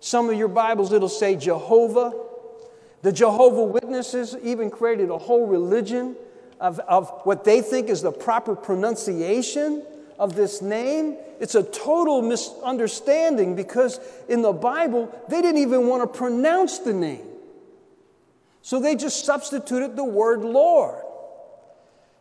some 0.01 0.31
of 0.31 0.39
your 0.39 0.49
Bibles 0.49 0.95
it'll 0.95 1.11
say 1.11 1.37
Jehovah. 1.37 2.15
The 3.03 3.13
Jehovah 3.13 3.65
Witnesses 3.65 4.35
even 4.43 4.71
created 4.71 5.11
a 5.11 5.19
whole 5.19 5.47
religion 5.47 6.17
of, 6.59 6.79
of 6.79 7.11
what 7.25 7.45
they 7.45 7.61
think 7.61 7.91
is 7.91 8.01
the 8.01 8.13
proper 8.13 8.57
pronunciation 8.57 9.83
of 10.19 10.35
this 10.35 10.63
name, 10.63 11.19
it's 11.39 11.55
a 11.55 11.65
total 11.65 12.23
misunderstanding 12.23 13.57
because 13.57 14.01
in 14.27 14.41
the 14.41 14.55
Bible, 14.55 15.15
they 15.29 15.43
didn't 15.43 15.61
even 15.61 15.87
want 15.87 16.03
to 16.03 16.19
pronounce 16.19 16.79
the 16.79 16.95
name. 16.95 17.27
So 18.63 18.81
they 18.81 18.97
just 18.97 19.27
substituted 19.27 19.97
the 19.97 20.05
word 20.05 20.41
Lord. 20.41 21.02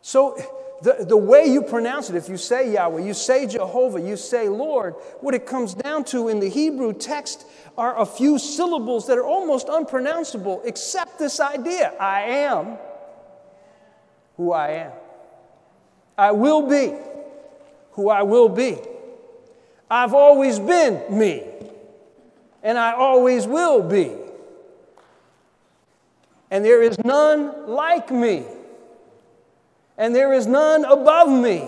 So 0.01 0.37
the, 0.81 1.05
the 1.05 1.17
way 1.17 1.45
you 1.45 1.61
pronounce 1.61 2.09
it, 2.09 2.15
if 2.15 2.27
you 2.27 2.37
say 2.37 2.73
Yahweh, 2.73 3.01
you 3.01 3.13
say 3.13 3.45
Jehovah, 3.45 4.01
you 4.01 4.17
say 4.17 4.49
Lord, 4.49 4.95
what 5.19 5.35
it 5.35 5.45
comes 5.45 5.73
down 5.73 6.03
to 6.05 6.27
in 6.27 6.39
the 6.39 6.49
Hebrew 6.49 6.93
text 6.93 7.45
are 7.77 7.99
a 7.99 8.05
few 8.05 8.39
syllables 8.39 9.07
that 9.07 9.17
are 9.17 9.25
almost 9.25 9.69
unpronounceable, 9.69 10.61
except 10.65 11.19
this 11.19 11.39
idea 11.39 11.93
I 11.99 12.21
am 12.21 12.77
who 14.37 14.51
I 14.51 14.69
am. 14.69 14.91
I 16.17 16.31
will 16.31 16.67
be 16.67 16.93
who 17.91 18.09
I 18.09 18.23
will 18.23 18.49
be. 18.49 18.77
I've 19.89 20.13
always 20.13 20.57
been 20.57 21.01
me, 21.15 21.43
and 22.63 22.77
I 22.77 22.93
always 22.93 23.45
will 23.45 23.83
be. 23.83 24.11
And 26.49 26.65
there 26.65 26.81
is 26.81 26.97
none 27.03 27.67
like 27.67 28.09
me 28.09 28.45
and 29.97 30.15
there 30.15 30.33
is 30.33 30.47
none 30.47 30.85
above 30.85 31.29
me. 31.29 31.67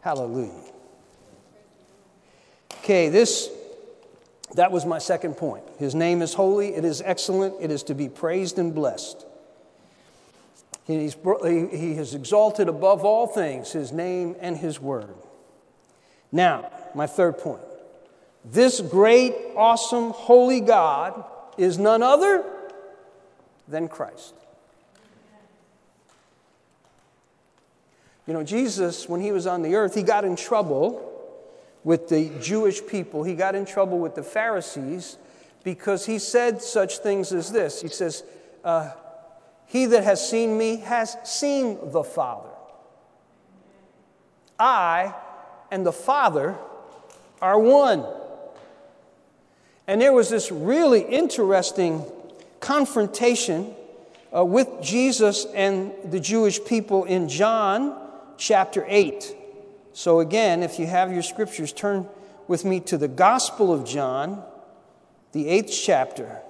Hallelujah. 0.00 0.52
Okay, 2.80 3.08
this 3.08 3.48
that 4.54 4.70
was 4.70 4.86
my 4.86 4.98
second 4.98 5.34
point. 5.34 5.64
His 5.78 5.94
name 5.94 6.22
is 6.22 6.34
holy, 6.34 6.74
it 6.74 6.84
is 6.84 7.02
excellent, 7.04 7.54
it 7.60 7.70
is 7.70 7.82
to 7.84 7.94
be 7.94 8.08
praised 8.08 8.58
and 8.58 8.74
blessed. 8.74 9.26
He's, 10.86 11.14
he 11.14 11.94
has 11.94 12.14
exalted 12.14 12.68
above 12.68 13.04
all 13.04 13.26
things 13.26 13.72
his 13.72 13.90
name 13.90 14.36
and 14.40 14.56
his 14.56 14.80
word. 14.80 15.14
Now, 16.30 16.70
my 16.94 17.06
third 17.06 17.38
point. 17.38 17.62
This 18.44 18.80
great, 18.80 19.34
awesome, 19.56 20.10
holy 20.10 20.60
God 20.60 21.24
is 21.56 21.78
none 21.78 22.02
other 22.02 22.44
than 23.66 23.88
Christ. 23.88 24.34
You 28.26 28.32
know, 28.32 28.42
Jesus, 28.42 29.08
when 29.08 29.20
he 29.20 29.32
was 29.32 29.46
on 29.46 29.62
the 29.62 29.74
earth, 29.74 29.94
he 29.94 30.02
got 30.02 30.24
in 30.24 30.36
trouble 30.36 31.10
with 31.82 32.08
the 32.08 32.30
Jewish 32.40 32.84
people. 32.86 33.22
He 33.22 33.34
got 33.34 33.54
in 33.54 33.66
trouble 33.66 33.98
with 33.98 34.14
the 34.14 34.22
Pharisees 34.22 35.18
because 35.62 36.06
he 36.06 36.18
said 36.18 36.62
such 36.62 36.98
things 36.98 37.32
as 37.32 37.52
this 37.52 37.82
He 37.82 37.88
says, 37.88 38.24
uh, 38.64 38.90
He 39.66 39.86
that 39.86 40.04
has 40.04 40.26
seen 40.26 40.56
me 40.56 40.76
has 40.76 41.16
seen 41.24 41.78
the 41.90 42.02
Father. 42.02 42.48
I 44.58 45.14
and 45.70 45.84
the 45.84 45.92
Father 45.92 46.56
are 47.42 47.58
one. 47.58 48.06
And 49.86 50.00
there 50.00 50.14
was 50.14 50.30
this 50.30 50.50
really 50.50 51.02
interesting 51.02 52.04
confrontation 52.60 53.74
uh, 54.34 54.42
with 54.42 54.68
Jesus 54.80 55.44
and 55.54 55.92
the 56.10 56.20
Jewish 56.20 56.64
people 56.64 57.04
in 57.04 57.28
John 57.28 58.03
chapter 58.36 58.84
8. 58.88 59.36
So, 59.92 60.20
again, 60.20 60.62
if 60.62 60.78
you 60.78 60.86
have 60.86 61.12
your 61.12 61.22
scriptures, 61.22 61.72
turn 61.72 62.08
with 62.48 62.64
me 62.64 62.80
to 62.80 62.98
the 62.98 63.08
Gospel 63.08 63.72
of 63.72 63.84
John, 63.84 64.42
the 65.32 65.48
eighth 65.48 65.72
chapter. 65.84 66.40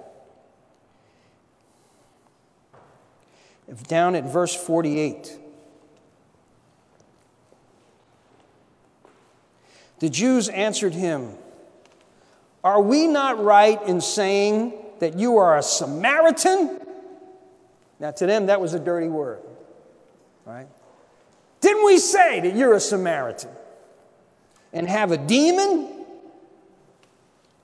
Down 3.87 4.15
at 4.15 4.25
verse 4.25 4.53
48. 4.55 5.39
The 9.99 10.09
Jews 10.09 10.49
answered 10.49 10.93
him, 10.93 11.33
Are 12.63 12.81
we 12.81 13.07
not 13.07 13.43
right 13.43 13.81
in 13.83 14.01
saying 14.01 14.73
that 14.99 15.17
you 15.17 15.37
are 15.37 15.57
a 15.57 15.63
Samaritan? 15.63 16.79
Now, 17.99 18.11
to 18.11 18.25
them, 18.25 18.47
that 18.47 18.59
was 18.59 18.73
a 18.73 18.79
dirty 18.79 19.07
word, 19.07 19.39
right? 20.45 20.67
Didn't 21.65 21.83
we 21.83 21.97
say 21.97 22.41
that 22.41 22.55
you're 22.55 22.75
a 22.75 22.79
Samaritan 22.79 23.49
and 24.71 24.87
have 24.87 25.11
a 25.11 25.17
demon? 25.17 26.05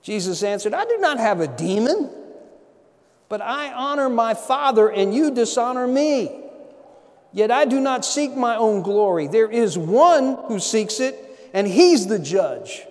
Jesus 0.02 0.42
answered, 0.42 0.74
I 0.74 0.84
do 0.86 0.98
not 0.98 1.18
have 1.18 1.38
a 1.38 1.46
demon, 1.46 2.10
but 3.28 3.40
I 3.40 3.72
honor 3.72 4.08
my 4.08 4.34
Father, 4.34 4.90
and 4.90 5.14
you 5.14 5.30
dishonor 5.30 5.86
me. 5.86 6.36
Yet 7.32 7.52
I 7.52 7.64
do 7.64 7.78
not 7.78 8.04
seek 8.04 8.34
my 8.34 8.56
own 8.56 8.82
glory. 8.82 9.28
There 9.28 9.48
is 9.48 9.78
one 9.78 10.36
who 10.48 10.58
seeks 10.58 10.98
it, 10.98 11.14
and 11.54 11.64
he's 11.68 12.08
the 12.08 12.18
judge. 12.18 12.82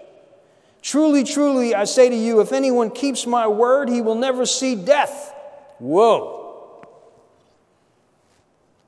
Truly, 0.82 1.26
truly, 1.26 1.76
I 1.76 1.84
say 1.84 2.08
to 2.08 2.16
you, 2.16 2.40
if 2.40 2.54
anyone 2.54 2.90
keeps 2.90 3.28
my 3.28 3.50
word, 3.50 3.90
he 3.90 4.00
will 4.00 4.16
never 4.16 4.46
see 4.46 4.76
death. 4.76 5.36
Whoa. 5.78 6.41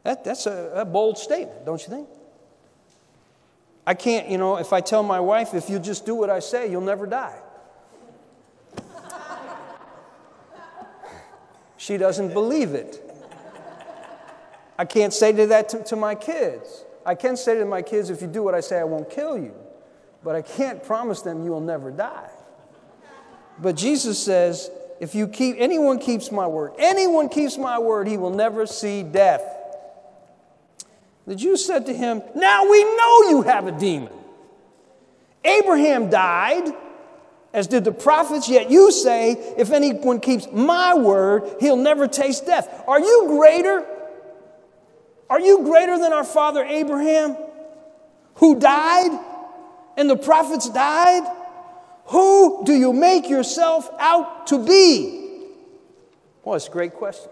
That, 0.03 0.23
that's 0.23 0.45
a, 0.45 0.71
a 0.75 0.85
bold 0.85 1.17
statement, 1.17 1.65
don't 1.65 1.81
you 1.81 1.87
think? 1.89 2.07
I 3.85 3.93
can't, 3.93 4.29
you 4.29 4.37
know, 4.37 4.57
if 4.57 4.71
I 4.71 4.81
tell 4.81 5.03
my 5.03 5.19
wife, 5.19 5.53
if 5.53 5.69
you 5.69 5.79
just 5.79 6.05
do 6.05 6.15
what 6.15 6.29
I 6.29 6.39
say, 6.39 6.69
you'll 6.69 6.81
never 6.81 7.05
die. 7.05 7.39
she 11.77 11.97
doesn't 11.97 12.33
believe 12.33 12.73
it. 12.73 13.01
I 14.77 14.85
can't 14.85 15.13
say 15.13 15.31
to 15.33 15.47
that 15.47 15.69
to, 15.69 15.83
to, 15.85 15.95
my 15.95 16.15
kids. 16.15 16.83
I 17.05 17.15
can 17.15 17.37
say 17.37 17.57
to 17.57 17.65
my 17.65 17.81
kids, 17.81 18.09
if 18.09 18.21
you 18.21 18.27
do 18.27 18.41
what 18.41 18.55
I 18.55 18.61
say, 18.61 18.79
I 18.79 18.85
won't 18.85 19.09
kill 19.09 19.37
you. 19.37 19.53
But 20.23 20.35
I 20.35 20.41
can't 20.41 20.83
promise 20.83 21.21
them 21.21 21.43
you 21.43 21.51
will 21.51 21.61
never 21.61 21.91
die. 21.91 22.29
But 23.59 23.75
Jesus 23.75 24.21
says, 24.23 24.71
if 24.99 25.13
you 25.13 25.27
keep 25.27 25.57
anyone 25.59 25.99
keeps 25.99 26.31
my 26.31 26.47
word, 26.47 26.71
anyone 26.77 27.29
keeps 27.29 27.57
my 27.57 27.77
word, 27.77 28.07
he 28.07 28.17
will 28.17 28.33
never 28.33 28.65
see 28.65 29.03
death. 29.03 29.41
The 31.25 31.35
Jews 31.35 31.65
said 31.65 31.85
to 31.85 31.93
him, 31.93 32.21
Now 32.35 32.69
we 32.69 32.83
know 32.83 33.29
you 33.29 33.41
have 33.43 33.67
a 33.67 33.71
demon. 33.71 34.11
Abraham 35.45 36.09
died, 36.09 36.73
as 37.53 37.67
did 37.67 37.83
the 37.83 37.91
prophets, 37.91 38.49
yet 38.49 38.69
you 38.69 38.91
say, 38.91 39.31
If 39.57 39.71
anyone 39.71 40.19
keeps 40.19 40.47
my 40.51 40.93
word, 40.95 41.43
he'll 41.59 41.77
never 41.77 42.07
taste 42.07 42.45
death. 42.45 42.83
Are 42.87 42.99
you 42.99 43.25
greater? 43.27 43.85
Are 45.29 45.39
you 45.39 45.63
greater 45.63 45.97
than 45.97 46.13
our 46.13 46.23
father 46.23 46.63
Abraham, 46.63 47.37
who 48.35 48.59
died 48.59 49.11
and 49.97 50.09
the 50.09 50.17
prophets 50.17 50.69
died? 50.69 51.23
Who 52.07 52.63
do 52.65 52.73
you 52.73 52.91
make 52.91 53.29
yourself 53.29 53.89
out 53.97 54.47
to 54.47 54.63
be? 54.63 55.47
Well, 56.43 56.55
it's 56.55 56.67
a 56.67 56.71
great 56.71 56.93
question. 56.93 57.31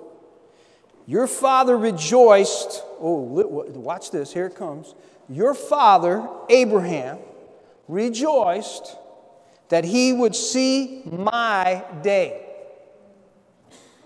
Your 1.05 1.27
father 1.27 1.77
rejoiced. 1.77 2.83
Oh, 2.99 3.21
watch 3.75 4.11
this. 4.11 4.33
Here 4.33 4.45
it 4.45 4.55
comes. 4.55 4.95
Your 5.27 5.53
father, 5.53 6.27
Abraham, 6.49 7.19
rejoiced 7.87 8.95
that 9.69 9.85
he 9.85 10.13
would 10.13 10.35
see 10.35 11.03
my 11.05 11.83
day. 12.01 12.45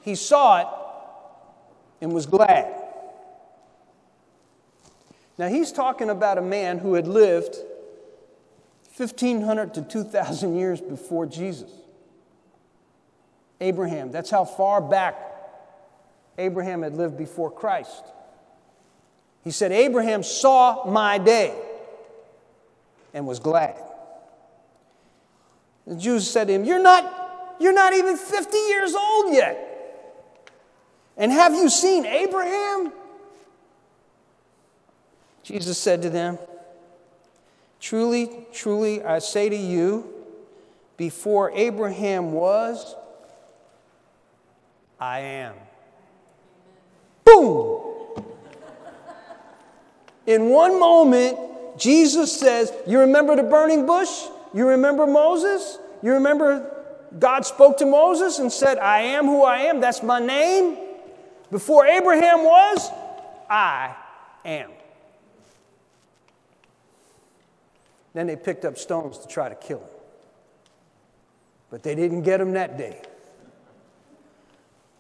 He 0.02 0.16
saw 0.16 0.62
it 0.62 0.68
and 2.02 2.14
was 2.14 2.26
glad. 2.26 2.74
Now, 5.38 5.50
he's 5.50 5.72
talking 5.72 6.10
about 6.10 6.38
a 6.38 6.42
man 6.42 6.78
who 6.78 6.94
had 6.94 7.08
lived 7.08 7.58
1,500 8.96 9.74
to 9.74 9.82
2,000 9.82 10.56
years 10.56 10.80
before 10.80 11.26
Jesus. 11.26 11.72
Abraham, 13.60 14.12
that's 14.12 14.30
how 14.30 14.46
far 14.46 14.80
back 14.80 15.35
Abraham 16.38 16.82
had 16.82 16.94
lived 16.94 17.18
before 17.18 17.50
Christ. 17.50 18.04
He 19.44 19.52
said, 19.52 19.72
Abraham 19.72 20.24
saw 20.24 20.86
my 20.90 21.18
day 21.18 21.56
and 23.14 23.26
was 23.26 23.40
glad. 23.40 23.76
The 25.88 25.96
Jews 25.96 26.30
said 26.30 26.48
to 26.48 26.54
him, 26.54 26.66
You're 26.66 26.82
not, 26.82 27.56
you're 27.60 27.74
not 27.74 27.94
even 27.94 28.18
50 28.18 28.58
years 28.58 28.96
old 28.96 29.34
yet. 29.34 29.72
And 31.16 31.32
have 31.32 31.54
you 31.54 31.70
seen 31.70 32.06
Abraham? 32.06 32.92
Jesus 35.44 35.78
said 35.78 36.02
to 36.02 36.10
them, 36.10 36.40
Truly, 37.80 38.48
truly, 38.52 39.04
I 39.04 39.20
say 39.20 39.48
to 39.48 39.56
you, 39.56 40.12
before 40.98 41.52
Abraham 41.52 42.32
was, 42.32 42.96
I 45.00 45.20
am. 45.20 45.54
Boom! 47.26 47.82
In 50.26 50.50
one 50.50 50.80
moment, 50.80 51.38
Jesus 51.78 52.38
says, 52.40 52.72
You 52.88 53.00
remember 53.00 53.36
the 53.36 53.44
burning 53.44 53.86
bush? 53.86 54.10
You 54.54 54.68
remember 54.70 55.06
Moses? 55.06 55.78
You 56.02 56.14
remember 56.14 56.72
God 57.20 57.46
spoke 57.46 57.78
to 57.78 57.86
Moses 57.86 58.40
and 58.40 58.52
said, 58.52 58.78
I 58.78 59.02
am 59.02 59.26
who 59.26 59.44
I 59.44 59.58
am. 59.64 59.80
That's 59.80 60.04
my 60.04 60.20
name. 60.20 60.78
Before 61.52 61.86
Abraham 61.86 62.44
was, 62.44 62.90
I 63.50 63.96
am. 64.44 64.72
Then 68.14 68.28
they 68.28 68.36
picked 68.36 68.66
up 68.66 68.78
stones 68.78 69.20
to 69.20 69.28
try 69.28 69.50
to 69.50 69.56
kill 69.56 69.80
him. 69.80 69.88
But 71.70 71.84
they 71.84 71.96
didn't 71.96 72.24
get 72.24 72.40
him 72.40 72.54
that 72.54 72.78
day. 72.78 73.02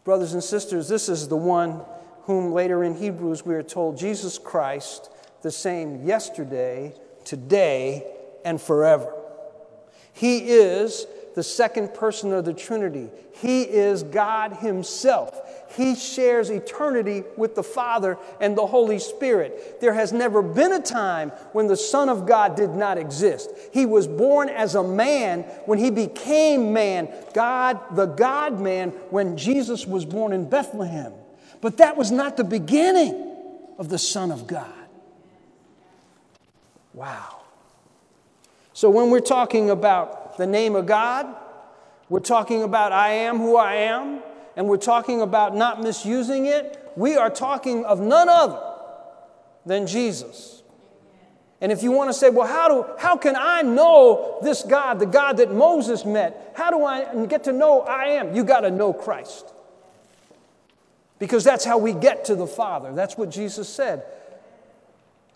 Brothers 0.03 0.33
and 0.33 0.43
sisters, 0.43 0.88
this 0.88 1.09
is 1.09 1.27
the 1.27 1.38
one 1.38 1.81
whom 2.25 2.51
later 2.51 2.83
in 2.83 2.95
Hebrews 2.95 3.45
we 3.45 3.55
are 3.55 3.63
told 3.63 3.97
Jesus 3.97 4.38
Christ, 4.38 5.09
the 5.41 5.51
same 5.51 6.05
yesterday, 6.05 6.93
today, 7.23 8.05
and 8.43 8.59
forever. 8.59 9.13
He 10.11 10.39
is 10.39 11.05
the 11.35 11.43
second 11.43 11.93
person 11.93 12.31
of 12.31 12.45
the 12.45 12.53
Trinity. 12.53 13.09
He 13.33 13.63
is 13.63 14.01
God 14.01 14.53
Himself. 14.53 15.39
He 15.75 15.95
shares 15.95 16.49
eternity 16.49 17.23
with 17.35 17.53
the 17.53 17.63
Father 17.63 18.17
and 18.39 18.57
the 18.57 18.65
Holy 18.65 18.97
Spirit. 18.97 19.81
There 19.81 19.93
has 19.93 20.13
never 20.13 20.41
been 20.41 20.71
a 20.71 20.81
time 20.81 21.29
when 21.51 21.67
the 21.67 21.75
Son 21.75 22.07
of 22.07 22.25
God 22.25 22.55
did 22.55 22.71
not 22.71 22.97
exist. 22.97 23.51
He 23.73 23.85
was 23.85 24.07
born 24.07 24.49
as 24.49 24.73
a 24.73 24.83
man 24.83 25.41
when 25.65 25.77
He 25.77 25.91
became 25.91 26.71
man, 26.71 27.09
God, 27.33 27.79
the 27.95 28.05
God 28.05 28.59
man, 28.61 28.91
when 29.09 29.38
Jesus 29.38 29.85
was 29.85 30.05
born 30.05 30.31
in 30.31 30.49
Bethlehem. 30.49 31.11
But 31.65 31.78
that 31.78 31.97
was 31.97 32.12
not 32.12 32.38
the 32.38 32.43
beginning 32.43 33.36
of 33.80 33.89
the 33.89 33.97
Son 33.97 34.32
of 34.32 34.45
God. 34.45 34.69
Wow. 36.93 37.41
So 38.73 38.91
when 38.91 39.10
we're 39.10 39.19
talking 39.19 39.71
about 39.71 40.38
the 40.38 40.45
name 40.45 40.75
of 40.75 40.86
God. 40.86 41.28
We're 42.08 42.19
talking 42.19 42.62
about 42.62 42.91
I 42.91 43.13
am 43.13 43.38
who 43.38 43.58
I 43.58 43.75
am, 43.75 44.21
and 44.56 44.67
we're 44.67 44.78
talking 44.78 45.21
about 45.21 45.56
not 45.56 45.82
misusing 45.82 46.45
it. 46.45 46.91
We 46.95 47.15
are 47.15 47.32
talking 47.32 47.84
of 47.86 47.99
none 47.99 48.30
other 48.30 48.62
than 49.65 49.88
Jesus. 49.88 50.62
And 51.62 51.71
if 51.71 51.82
you 51.82 51.91
want 51.91 52.10
to 52.10 52.13
say, 52.13 52.30
well, 52.30 52.47
how, 52.47 52.67
do, 52.67 52.86
how 52.99 53.17
can 53.17 53.36
I 53.36 53.63
know 53.63 54.38
this 54.43 54.62
God, 54.62 54.99
the 54.99 55.08
God 55.08 55.38
that 55.38 55.51
Moses 55.51 56.06
met? 56.06 56.51
How 56.56 56.69
do 56.69 56.86
I 56.86 57.25
get 57.25 57.45
to 57.45 57.54
know 57.54 57.82
I 57.82 58.10
am? 58.10 58.36
You 58.36 58.43
got 58.43 58.62
to 58.62 58.69
know 58.69 58.93
Christ. 58.93 59.51
Because 61.19 61.43
that's 61.43 61.63
how 61.63 61.78
we 61.78 61.93
get 61.93 62.25
to 62.25 62.36
the 62.36 62.47
Father. 62.47 62.93
That's 62.93 63.17
what 63.17 63.30
Jesus 63.30 63.69
said. 63.69 64.04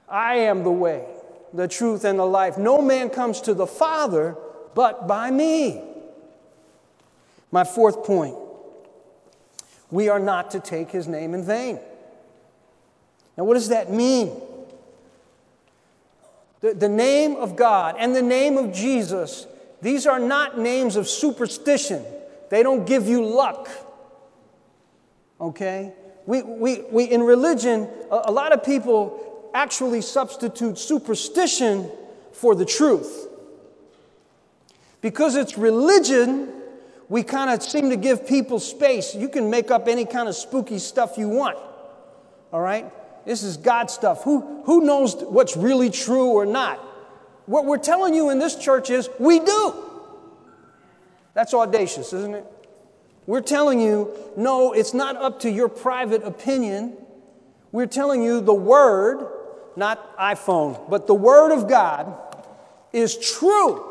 I 0.08 0.36
am 0.36 0.64
the 0.64 0.72
way, 0.72 1.06
the 1.54 1.68
truth, 1.68 2.04
and 2.04 2.20
the 2.20 2.26
life. 2.26 2.58
No 2.58 2.82
man 2.82 3.10
comes 3.10 3.42
to 3.42 3.54
the 3.54 3.68
Father 3.68 4.36
but 4.76 5.08
by 5.08 5.32
me. 5.32 5.82
My 7.52 7.64
fourth 7.64 8.04
point 8.04 8.36
we 9.92 10.08
are 10.10 10.20
not 10.20 10.52
to 10.52 10.60
take 10.60 10.92
his 10.92 11.08
name 11.08 11.34
in 11.34 11.44
vain. 11.44 11.80
Now, 13.38 13.44
what 13.46 13.56
does 13.56 13.70
that 13.70 13.92
mean? 13.92 14.40
The, 16.62 16.74
the 16.74 16.90
name 16.90 17.36
of 17.36 17.56
God 17.56 17.96
and 17.98 18.16
the 18.16 18.22
name 18.22 18.58
of 18.58 18.74
Jesus, 18.74 19.48
these 19.82 20.06
are 20.06 20.20
not 20.20 20.60
names 20.60 20.96
of 20.96 21.08
superstition. 21.08 22.06
They 22.50 22.64
don't 22.64 22.86
give 22.86 23.08
you 23.08 23.26
luck. 23.26 23.70
Okay? 25.40 25.94
We, 26.26 26.42
we, 26.44 26.82
we, 26.92 27.06
in 27.06 27.24
religion, 27.24 27.90
a, 28.12 28.24
a 28.26 28.32
lot 28.32 28.52
of 28.52 28.64
people 28.64 29.50
actually 29.54 30.02
substitute 30.02 30.78
superstition 30.78 31.90
for 32.34 32.56
the 32.56 32.66
truth. 32.66 33.28
Because 35.02 35.36
it's 35.36 35.58
religion, 35.58 36.52
we 37.08 37.24
kind 37.24 37.50
of 37.50 37.64
seem 37.64 37.90
to 37.90 37.96
give 37.96 38.28
people 38.28 38.60
space. 38.60 39.16
You 39.16 39.30
can 39.30 39.50
make 39.50 39.72
up 39.72 39.88
any 39.88 40.06
kind 40.06 40.30
of 40.30 40.36
spooky 40.36 40.78
stuff 40.78 41.18
you 41.18 41.30
want. 41.30 41.58
All 42.52 42.62
right? 42.62 42.92
This 43.26 43.44
is 43.44 43.58
God 43.58 43.90
stuff. 43.90 44.24
Who, 44.24 44.64
who 44.64 44.82
knows 44.86 45.16
what's 45.16 45.56
really 45.56 45.90
true 45.90 46.30
or 46.30 46.46
not? 46.46 46.78
What 47.46 47.66
we're 47.66 47.78
telling 47.78 48.14
you 48.14 48.30
in 48.30 48.40
this 48.40 48.56
church 48.56 48.90
is 48.90 49.10
we 49.20 49.40
do. 49.40 49.74
That's 51.34 51.54
audacious, 51.54 52.14
isn't 52.14 52.36
it? 52.36 52.46
We're 53.30 53.42
telling 53.42 53.80
you, 53.80 54.12
no, 54.36 54.74
it's 54.74 54.96
not 54.96 55.16
up 55.16 55.42
to 55.42 55.52
your 55.52 55.70
private 55.70 56.24
opinion. 56.24 56.98
We're 57.72 57.86
telling 57.86 58.24
you 58.24 58.42
the 58.42 58.56
Word, 58.56 59.24
not 59.76 60.18
iPhone, 60.18 60.90
but 60.90 61.06
the 61.06 61.14
Word 61.14 61.52
of 61.52 61.70
God 61.70 62.12
is 62.92 63.16
true. 63.16 63.86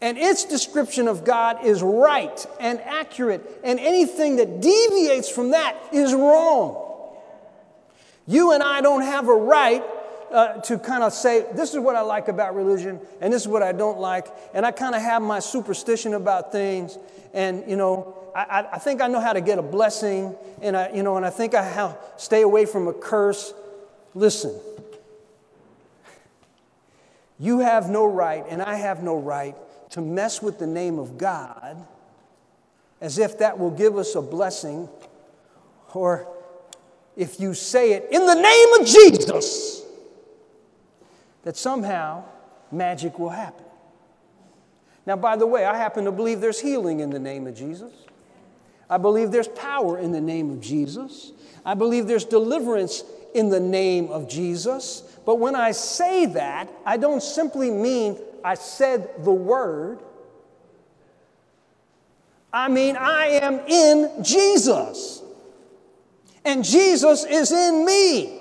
And 0.00 0.16
its 0.16 0.46
description 0.46 1.06
of 1.06 1.24
God 1.26 1.66
is 1.66 1.82
right 1.82 2.46
and 2.58 2.80
accurate, 2.80 3.46
and 3.62 3.78
anything 3.78 4.36
that 4.36 4.62
deviates 4.62 5.28
from 5.28 5.50
that 5.50 5.76
is 5.92 6.14
wrong. 6.14 7.12
You 8.26 8.52
and 8.52 8.62
I 8.62 8.80
don't 8.80 9.02
have 9.02 9.28
a 9.28 9.36
right 9.36 9.84
uh, 10.32 10.60
to 10.62 10.78
kind 10.78 11.02
of 11.02 11.12
say, 11.12 11.46
this 11.54 11.72
is 11.72 11.78
what 11.78 11.96
I 11.96 12.00
like 12.02 12.28
about 12.28 12.54
religion, 12.54 13.00
and 13.20 13.32
this 13.32 13.42
is 13.42 13.48
what 13.48 13.62
I 13.62 13.72
don't 13.72 13.98
like, 13.98 14.26
and 14.54 14.64
I 14.66 14.70
kind 14.70 14.94
of 14.94 15.02
have 15.02 15.22
my 15.22 15.40
superstition 15.40 16.14
about 16.14 16.52
things, 16.52 16.98
and 17.32 17.68
you 17.68 17.76
know, 17.76 18.14
I, 18.34 18.66
I 18.72 18.78
think 18.78 19.00
I 19.00 19.08
know 19.08 19.20
how 19.20 19.32
to 19.32 19.40
get 19.40 19.58
a 19.58 19.62
blessing, 19.62 20.36
and 20.62 20.76
I, 20.76 20.90
you 20.92 21.02
know, 21.02 21.16
and 21.16 21.26
I 21.26 21.30
think 21.30 21.54
I 21.54 21.62
have, 21.62 21.98
stay 22.16 22.42
away 22.42 22.66
from 22.66 22.88
a 22.88 22.92
curse. 22.92 23.52
Listen, 24.14 24.54
you 27.38 27.60
have 27.60 27.88
no 27.90 28.06
right, 28.06 28.44
and 28.48 28.62
I 28.62 28.74
have 28.74 29.02
no 29.02 29.16
right 29.18 29.56
to 29.90 30.00
mess 30.00 30.42
with 30.42 30.58
the 30.58 30.66
name 30.66 30.98
of 30.98 31.18
God 31.18 31.84
as 33.00 33.18
if 33.18 33.38
that 33.38 33.58
will 33.58 33.70
give 33.70 33.96
us 33.96 34.14
a 34.14 34.22
blessing, 34.22 34.88
or 35.94 36.28
if 37.16 37.40
you 37.40 37.54
say 37.54 37.92
it 37.92 38.08
in 38.10 38.26
the 38.26 38.34
name 38.34 38.72
of 38.80 38.86
Jesus, 38.86 39.82
that 41.44 41.56
somehow 41.56 42.24
magic 42.70 43.18
will 43.18 43.30
happen. 43.30 43.64
Now, 45.06 45.16
by 45.16 45.36
the 45.36 45.46
way, 45.46 45.64
I 45.64 45.76
happen 45.76 46.04
to 46.04 46.12
believe 46.12 46.40
there's 46.40 46.60
healing 46.60 47.00
in 47.00 47.10
the 47.10 47.18
name 47.18 47.46
of 47.46 47.54
Jesus. 47.56 47.92
I 48.90 48.98
believe 48.98 49.30
there's 49.30 49.48
power 49.48 49.98
in 49.98 50.12
the 50.12 50.20
name 50.20 50.50
of 50.50 50.60
Jesus. 50.60 51.32
I 51.64 51.74
believe 51.74 52.06
there's 52.06 52.24
deliverance 52.24 53.04
in 53.34 53.48
the 53.48 53.60
name 53.60 54.08
of 54.08 54.28
Jesus. 54.28 55.02
But 55.24 55.36
when 55.38 55.54
I 55.54 55.72
say 55.72 56.26
that, 56.26 56.70
I 56.84 56.96
don't 56.96 57.22
simply 57.22 57.70
mean 57.70 58.18
I 58.44 58.54
said 58.54 59.24
the 59.24 59.32
word. 59.32 59.98
I 62.52 62.68
mean, 62.68 62.96
I 62.96 63.26
am 63.42 63.60
in 63.60 64.24
Jesus. 64.24 65.22
And 66.44 66.64
Jesus 66.64 67.24
is 67.24 67.52
in 67.52 67.84
me. 67.84 68.37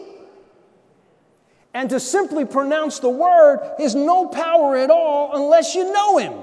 And 1.73 1.89
to 1.91 1.99
simply 1.99 2.45
pronounce 2.45 2.99
the 2.99 3.10
word 3.10 3.75
is 3.80 3.93
no 3.93 4.27
power 4.27 4.75
at 4.75 4.89
all 4.89 5.36
unless 5.36 5.75
you 5.75 5.91
know 5.91 6.17
him. 6.17 6.34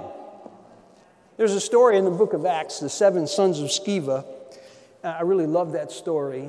There's 1.37 1.55
a 1.55 1.61
story 1.61 1.99
in 1.99 2.05
the 2.05 2.11
book 2.11 2.33
of 2.33 2.47
Acts, 2.47 2.79
the 2.79 2.89
seven 2.89 3.27
sons 3.27 3.59
of 3.59 3.69
Sceva. 3.69 4.25
Uh, 5.03 5.09
I 5.09 5.23
really 5.23 5.47
love 5.47 5.73
that 5.73 5.91
story. 5.91 6.49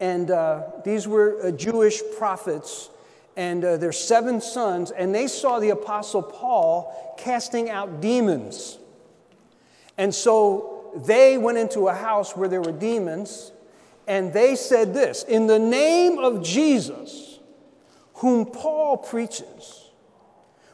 And 0.00 0.32
uh, 0.32 0.64
these 0.84 1.06
were 1.06 1.38
uh, 1.46 1.50
Jewish 1.52 2.02
prophets 2.18 2.90
and 3.36 3.64
uh, 3.64 3.76
their 3.76 3.92
seven 3.92 4.40
sons, 4.40 4.90
and 4.90 5.14
they 5.14 5.26
saw 5.28 5.60
the 5.60 5.70
Apostle 5.70 6.22
Paul 6.22 7.14
casting 7.16 7.70
out 7.70 8.00
demons. 8.00 8.78
And 9.96 10.14
so 10.14 10.90
they 11.06 11.38
went 11.38 11.58
into 11.58 11.88
a 11.88 11.94
house 11.94 12.36
where 12.36 12.48
there 12.48 12.60
were 12.60 12.72
demons, 12.72 13.52
and 14.06 14.32
they 14.32 14.56
said 14.56 14.94
this 14.94 15.22
In 15.24 15.46
the 15.46 15.58
name 15.58 16.18
of 16.18 16.42
Jesus, 16.42 17.38
whom 18.14 18.46
Paul 18.46 18.96
preaches, 18.98 19.90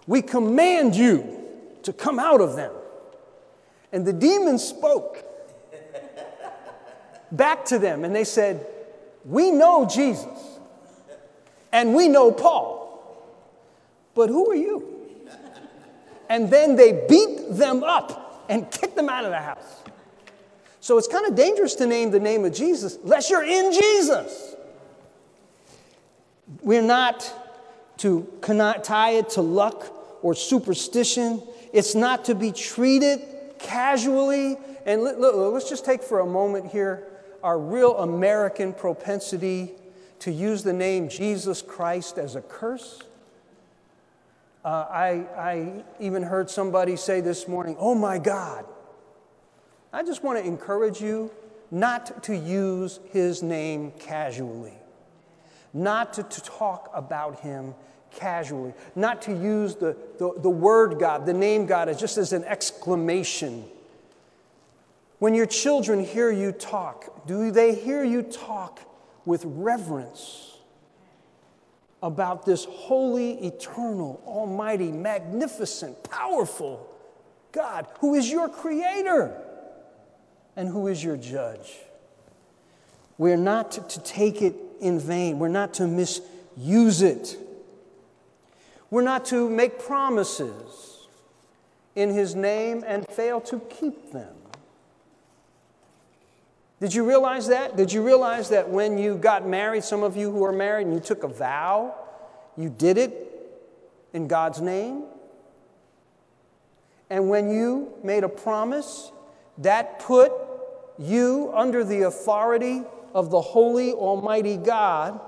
we 0.07 0.23
command 0.23 0.97
you 0.97 1.45
to 1.83 1.93
come 1.93 2.19
out 2.19 2.41
of 2.41 2.57
them. 2.57 2.73
And 3.93 4.07
the 4.07 4.13
demons 4.13 4.63
spoke 4.63 5.25
back 7.33 7.65
to 7.67 7.79
them, 7.79 8.05
and 8.05 8.15
they 8.15 8.25
said, 8.25 8.67
We 9.25 9.51
know 9.51 9.87
Jesus 9.87 10.59
and 11.73 11.95
we 11.95 12.09
know 12.09 12.33
Paul. 12.33 12.77
But 14.15 14.29
who 14.29 14.51
are 14.51 14.57
you? 14.57 14.85
And 16.29 16.51
then 16.51 16.77
they 16.77 17.07
beat 17.09 17.51
them 17.51 17.83
up 17.83 18.45
and 18.49 18.71
kicked 18.71 18.97
them 18.97 19.09
out 19.09 19.25
of 19.25 19.31
the 19.31 19.39
house. 19.39 19.83
So 20.81 20.97
it's 20.99 21.09
kind 21.09 21.27
of 21.27 21.35
dangerous 21.35 21.75
to 21.77 21.87
name 21.87 22.11
the 22.11 22.21
name 22.21 22.45
of 22.45 22.53
Jesus 22.53 22.99
unless 23.03 23.31
you're 23.31 23.45
in 23.45 23.73
Jesus. 23.73 24.55
We're 26.63 26.83
not 26.83 27.35
to 27.99 28.27
cannot 28.41 28.85
tie 28.85 29.13
it 29.13 29.31
to 29.31 29.43
luck 29.43 29.93
or 30.23 30.35
superstition. 30.35 31.43
It's 31.73 31.95
not 31.95 32.25
to 32.27 32.35
be 32.35 32.53
treated 32.53 33.21
casually. 33.59 34.57
And 34.87 35.03
let's 35.03 35.69
just 35.69 35.85
take 35.85 36.03
for 36.03 36.21
a 36.21 36.27
moment 36.27 36.71
here 36.71 37.05
our 37.43 37.59
real 37.59 37.99
American 37.99 38.73
propensity 38.73 39.73
to 40.21 40.33
use 40.33 40.63
the 40.63 40.73
name 40.73 41.09
Jesus 41.09 41.63
Christ 41.63 42.19
as 42.19 42.35
a 42.35 42.41
curse. 42.41 43.01
Uh, 44.65 44.87
I, 44.91 45.09
I 45.37 45.85
even 46.01 46.23
heard 46.23 46.51
somebody 46.51 46.97
say 46.97 47.21
this 47.21 47.47
morning, 47.47 47.77
Oh 47.79 47.95
my 47.95 48.19
God. 48.19 48.65
I 49.93 50.03
just 50.03 50.23
want 50.23 50.39
to 50.39 50.45
encourage 50.45 51.01
you 51.01 51.31
not 51.71 52.23
to 52.25 52.37
use 52.37 53.01
his 53.11 53.43
name 53.43 53.93
casually, 53.99 54.75
not 55.73 56.15
to, 56.15 56.23
to 56.23 56.41
talk 56.43 56.91
about 56.95 57.41
him 57.41 57.75
casually, 58.11 58.75
not 58.95 59.23
to 59.23 59.33
use 59.33 59.75
the, 59.77 59.97
the, 60.19 60.33
the 60.39 60.51
word 60.51 60.99
God, 60.99 61.25
the 61.25 61.33
name 61.33 61.67
God, 61.67 61.89
as 61.89 61.99
just 61.99 62.19
as 62.19 62.33
an 62.33 62.45
exclamation. 62.45 63.65
When 65.19 65.35
your 65.35 65.47
children 65.47 66.05
hear 66.05 66.31
you 66.31 66.53
talk, 66.53 67.27
do 67.27 67.51
they 67.51 67.75
hear 67.75 68.05
you 68.05 68.23
talk 68.23 68.81
with 69.25 69.43
reverence 69.47 70.57
about 72.03 72.45
this 72.45 72.65
holy, 72.65 73.33
eternal, 73.45 74.23
almighty, 74.27 74.93
magnificent, 74.93 76.03
powerful 76.05 76.95
God 77.53 77.87
who 78.01 78.15
is 78.15 78.31
your 78.31 78.49
creator 78.49 79.48
and 80.59 80.69
who 80.69 80.89
is 80.89 81.03
your 81.05 81.17
judge? 81.17 81.79
We're 83.17 83.37
not 83.37 83.89
to 83.89 84.03
take 84.03 84.43
it 84.43 84.57
in 84.81 84.99
vain, 84.99 85.39
we're 85.39 85.47
not 85.47 85.75
to 85.75 85.87
misuse 85.87 87.01
it. 87.01 87.37
We're 88.91 89.03
not 89.03 89.27
to 89.27 89.51
make 89.51 89.79
promises 89.79 91.07
in 91.95 92.11
His 92.11 92.35
name 92.35 92.83
and 92.87 93.07
fail 93.07 93.41
to 93.43 93.61
keep 93.61 94.13
them. 94.13 94.35
Did 96.81 96.95
you 96.95 97.07
realize 97.07 97.49
that? 97.49 97.77
Did 97.77 97.93
you 97.93 98.03
realize 98.03 98.49
that 98.49 98.69
when 98.69 98.97
you 98.99 99.17
got 99.17 99.47
married, 99.47 99.85
some 99.85 100.03
of 100.03 100.17
you 100.17 100.31
who 100.31 100.43
are 100.45 100.53
married, 100.53 100.87
and 100.87 100.95
you 100.95 101.01
took 101.01 101.23
a 101.23 101.29
vow, 101.29 101.95
you 102.57 102.71
did 102.71 102.99
it 102.99 103.15
in 104.15 104.27
God's 104.27 104.61
name? 104.61 105.05
And 107.11 107.29
when 107.29 107.51
you 107.51 107.93
made 108.03 108.25
a 108.25 108.29
promise, 108.29 109.13
that 109.59 109.99
put 109.99 110.33
you 110.99 111.51
under 111.55 111.85
the 111.85 112.03
authority 112.03 112.83
of 113.15 113.31
the 113.31 113.41
holy, 113.41 113.93
almighty 113.93 114.57
God 114.57 115.21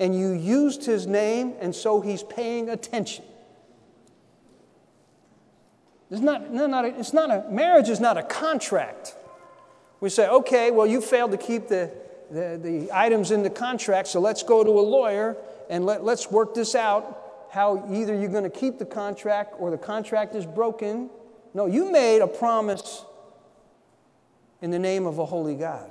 and 0.00 0.16
you 0.16 0.32
used 0.32 0.84
his 0.84 1.06
name, 1.06 1.54
and 1.60 1.74
so 1.74 2.00
he's 2.00 2.22
paying 2.22 2.68
attention. 2.68 3.24
It's 6.10 6.20
not, 6.20 6.50
no, 6.52 6.66
not 6.66 6.84
a, 6.84 6.98
it's 6.98 7.12
not 7.12 7.30
a, 7.30 7.50
marriage 7.50 7.88
is 7.88 8.00
not 8.00 8.16
a 8.16 8.22
contract. 8.22 9.14
We 10.00 10.08
say, 10.08 10.28
okay, 10.28 10.70
well, 10.70 10.86
you 10.86 11.00
failed 11.00 11.32
to 11.32 11.36
keep 11.36 11.68
the, 11.68 11.90
the, 12.30 12.58
the 12.62 12.90
items 12.92 13.30
in 13.30 13.42
the 13.42 13.50
contract, 13.50 14.08
so 14.08 14.20
let's 14.20 14.42
go 14.42 14.62
to 14.62 14.70
a 14.70 14.80
lawyer 14.80 15.36
and 15.68 15.84
let, 15.84 16.04
let's 16.04 16.30
work 16.30 16.54
this 16.54 16.74
out 16.74 17.48
how 17.50 17.84
either 17.92 18.14
you're 18.14 18.30
going 18.30 18.44
to 18.44 18.50
keep 18.50 18.78
the 18.78 18.86
contract 18.86 19.54
or 19.58 19.70
the 19.70 19.78
contract 19.78 20.34
is 20.34 20.46
broken. 20.46 21.10
No, 21.54 21.66
you 21.66 21.90
made 21.90 22.20
a 22.20 22.26
promise 22.26 23.04
in 24.60 24.70
the 24.70 24.78
name 24.78 25.06
of 25.06 25.18
a 25.18 25.24
holy 25.24 25.54
God. 25.54 25.90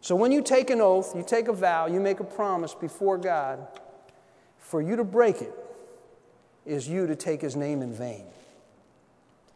So 0.00 0.16
when 0.16 0.32
you 0.32 0.42
take 0.42 0.70
an 0.70 0.80
oath, 0.80 1.14
you 1.14 1.22
take 1.22 1.48
a 1.48 1.52
vow, 1.52 1.86
you 1.86 2.00
make 2.00 2.20
a 2.20 2.24
promise 2.24 2.74
before 2.74 3.18
God, 3.18 3.66
for 4.58 4.82
you 4.82 4.96
to 4.96 5.04
break 5.04 5.40
it 5.40 5.52
is 6.66 6.88
you 6.88 7.06
to 7.06 7.16
take 7.16 7.40
his 7.40 7.56
name 7.56 7.82
in 7.82 7.92
vain. 7.92 8.24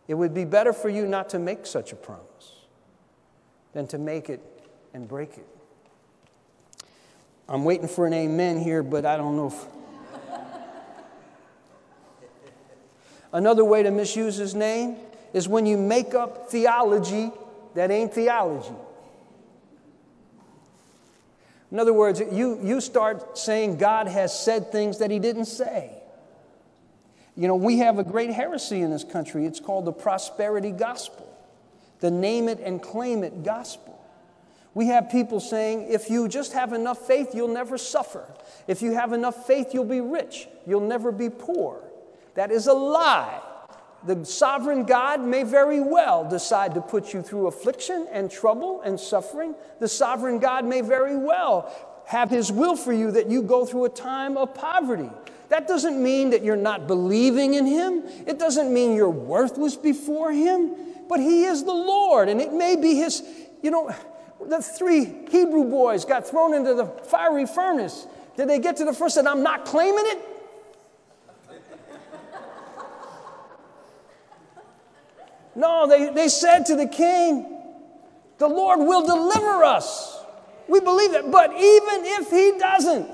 It 0.09 0.15
would 0.15 0.35
be 0.35 0.45
better 0.45 0.73
for 0.73 0.89
you 0.89 1.07
not 1.07 1.31
to 1.31 1.39
make 1.39 1.67
such 1.67 1.93
a 1.93 1.97
promise 1.97 2.65
than 3.73 3.87
to 3.89 3.99
make 3.99 4.31
it 4.31 4.41
and 4.95 5.09
break 5.09 5.37
it. 5.37 5.47
I'm 7.49 7.65
waiting 7.65 7.89
for 7.89 8.07
an 8.07 8.13
amen 8.13 8.61
here, 8.61 8.83
but 8.83 9.05
I 9.05 9.17
don't 9.17 9.37
know 9.37 9.49
if. 9.49 9.67
Another 13.33 13.65
way 13.65 13.83
to 13.83 13.91
misuse 13.91 14.37
his 14.37 14.55
name 14.55 14.97
is 15.33 15.49
when 15.49 15.67
you 15.67 15.77
make 15.77 16.15
up 16.15 16.49
theology 16.49 17.31
that 17.75 17.91
ain't 17.91 18.13
theology. 18.13 18.75
In 21.71 21.79
other 21.81 21.93
words, 21.93 22.21
you, 22.21 22.59
you 22.63 22.81
start 22.81 23.37
saying 23.37 23.79
God 23.79 24.07
has 24.07 24.39
said 24.39 24.71
things 24.71 24.99
that 24.99 25.11
He 25.11 25.19
didn't 25.19 25.47
say. 25.47 25.91
You 27.37 27.49
know, 27.49 27.57
we 27.57 27.79
have 27.79 27.99
a 27.99 28.05
great 28.05 28.31
heresy 28.31 28.81
in 28.81 28.91
this 28.91 29.05
country. 29.05 29.45
It's 29.45 29.61
called 29.61 29.85
the 29.85 29.93
prosperity 29.93 30.71
gospel, 30.71 31.29
the 32.01 32.11
name 32.11 32.49
it 32.49 32.61
and 32.61 32.81
claim 32.81 33.23
it 33.23 33.45
gospel. 33.45 33.93
We 34.75 34.87
have 34.89 35.11
people 35.11 35.41
saying, 35.41 35.91
if 35.91 36.09
you 36.09 36.29
just 36.29 36.53
have 36.53 36.73
enough 36.73 37.07
faith, 37.07 37.35
you'll 37.35 37.49
never 37.49 37.79
suffer. 37.79 38.25
If 38.67 38.83
you 38.83 38.93
have 38.93 39.13
enough 39.13 39.47
faith, 39.47 39.73
you'll 39.73 39.85
be 39.85 40.01
rich. 40.01 40.49
You'll 40.67 40.81
never 40.81 41.11
be 41.11 41.31
poor. 41.31 41.83
That 42.35 42.51
is 42.51 42.67
a 42.67 42.75
lie 42.75 43.41
the 44.05 44.25
sovereign 44.25 44.85
God 44.85 45.21
may 45.21 45.43
very 45.43 45.81
well 45.81 46.29
decide 46.29 46.75
to 46.75 46.81
put 46.81 47.13
you 47.13 47.23
through 47.23 47.47
affliction 47.49 48.07
and 48.13 48.31
trouble 48.31 48.81
and 48.83 48.99
suffering. 48.99 49.55
The 49.81 49.89
sovereign 49.89 50.39
God 50.39 50.65
may 50.65 50.81
very 50.81 51.17
well 51.17 51.73
have 52.07 52.31
his 52.31 52.53
will 52.53 52.77
for 52.77 52.93
you 52.93 53.11
that 53.13 53.29
you 53.29 53.43
go 53.43 53.65
through 53.65 53.87
a 53.87 53.91
time 53.91 54.37
of 54.37 54.55
poverty. 54.55 55.11
That 55.49 55.67
doesn't 55.69 56.01
mean 56.01 56.31
that 56.31 56.43
you're 56.43 56.57
not 56.57 56.87
believing 56.87 57.55
in 57.55 57.67
him. 57.67 58.03
It 58.27 58.39
doesn't 58.39 58.73
mean 58.73 58.95
you're 58.95 59.11
worthless 59.11 59.77
before 59.77 60.33
him, 60.33 60.75
but 61.09 61.21
he 61.21 61.45
is 61.45 61.65
the 61.65 61.73
Lord. 61.73 62.29
And 62.29 62.41
it 62.41 62.53
may 62.53 62.77
be 62.77 62.95
his, 62.95 63.23
you 63.63 63.71
know, 63.71 63.95
the 64.45 64.63
three 64.63 65.05
Hebrew 65.31 65.65
boys 65.65 66.05
got 66.05 66.29
thrown 66.29 66.55
into 66.55 66.75
the 66.75 66.87
fiery 66.87 67.47
furnace. 67.47 68.07
Did 68.37 68.49
they 68.49 68.59
get 68.59 68.77
to 68.77 68.85
the 68.85 68.93
first 68.93 69.17
and 69.17 69.27
I'm 69.27 69.43
not 69.43 69.65
claiming 69.65 70.05
it? 70.07 70.36
No, 75.57 75.89
they, 75.89 76.11
they 76.11 76.29
said 76.29 76.67
to 76.67 76.77
the 76.77 76.87
king, 76.87 77.47
The 78.39 78.47
Lord 78.47 78.79
will 78.79 79.07
deliver 79.07 79.65
us. 79.65 80.21
We 80.69 80.81
believe 80.81 81.13
that. 81.13 81.31
But 81.31 81.51
even 81.53 82.05
if 82.05 82.31
he 82.31 82.59
doesn't, 82.59 83.11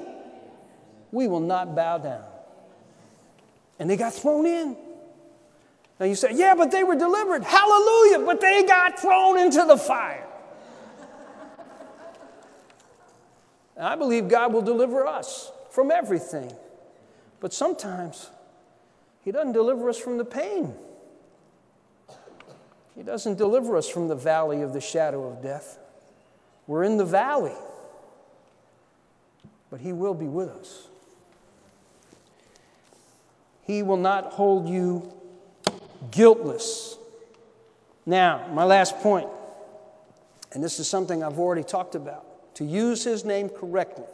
we 1.13 1.29
will 1.29 1.41
not 1.41 1.77
bow 1.77 1.99
down. 1.99 2.25
And 3.79 3.89
they 3.89 3.97
got 3.97 4.13
thrown 4.13 4.45
in. 4.45 4.77
Now 6.01 6.07
you 6.07 6.17
say, 6.17 6.33
Yeah, 6.35 6.55
but 6.57 6.73
they 6.73 6.83
were 6.83 6.97
delivered. 6.97 7.45
Hallelujah. 7.45 8.27
But 8.27 8.41
they 8.41 8.65
got 8.65 8.99
thrown 8.99 9.39
into 9.39 9.65
the 9.65 9.77
fire. 9.77 10.27
I 13.79 13.97
believe 13.97 14.29
God 14.29 14.53
will 14.53 14.63
deliver 14.63 15.07
us 15.07 15.51
from 15.71 15.91
everything. 15.91 16.53
But 17.39 17.55
sometimes 17.55 18.31
He 19.25 19.31
doesn't 19.31 19.53
deliver 19.53 19.89
us 19.89 19.99
from 19.99 20.19
the 20.19 20.25
pain. 20.25 20.75
He 22.95 23.03
doesn't 23.03 23.39
deliver 23.39 23.77
us 23.77 23.89
from 23.89 24.09
the 24.09 24.15
valley 24.15 24.63
of 24.63 24.73
the 24.73 24.81
shadow 24.81 25.27
of 25.27 25.43
death. 25.43 25.79
We're 26.67 26.85
in 26.85 26.97
the 26.97 27.05
valley, 27.05 27.57
but 29.71 29.81
He 29.81 29.93
will 29.93 30.15
be 30.15 30.27
with 30.27 30.49
us. 30.49 30.89
He 33.63 33.83
will 33.83 33.97
not 33.97 34.33
hold 34.33 34.69
you 34.69 35.13
guiltless. 36.11 36.97
Now, 38.05 38.49
my 38.53 38.65
last 38.65 38.97
point, 38.99 39.29
and 40.53 40.63
this 40.63 40.79
is 40.79 40.89
something 40.89 41.23
I've 41.23 41.39
already 41.39 41.63
talked 41.63 41.95
about 41.95 42.55
to 42.57 42.65
use 42.65 43.05
His 43.05 43.25
name 43.25 43.49
correctly, 43.49 44.05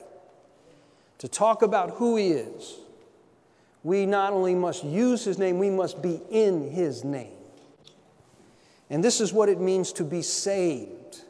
to 1.19 1.27
talk 1.27 1.63
about 1.63 1.93
who 1.93 2.17
He 2.17 2.29
is, 2.29 2.77
we 3.83 4.07
not 4.07 4.33
only 4.33 4.55
must 4.55 4.85
use 4.85 5.25
His 5.25 5.39
name, 5.39 5.59
we 5.59 5.71
must 5.71 6.01
be 6.01 6.21
in 6.31 6.71
His 6.71 7.03
name. 7.03 7.38
And 8.91 9.05
this 9.05 9.21
is 9.21 9.33
what 9.33 9.49
it 9.49 9.61
means 9.61 9.93
to 9.95 10.05
be 10.05 10.23
saved. 10.23 11.23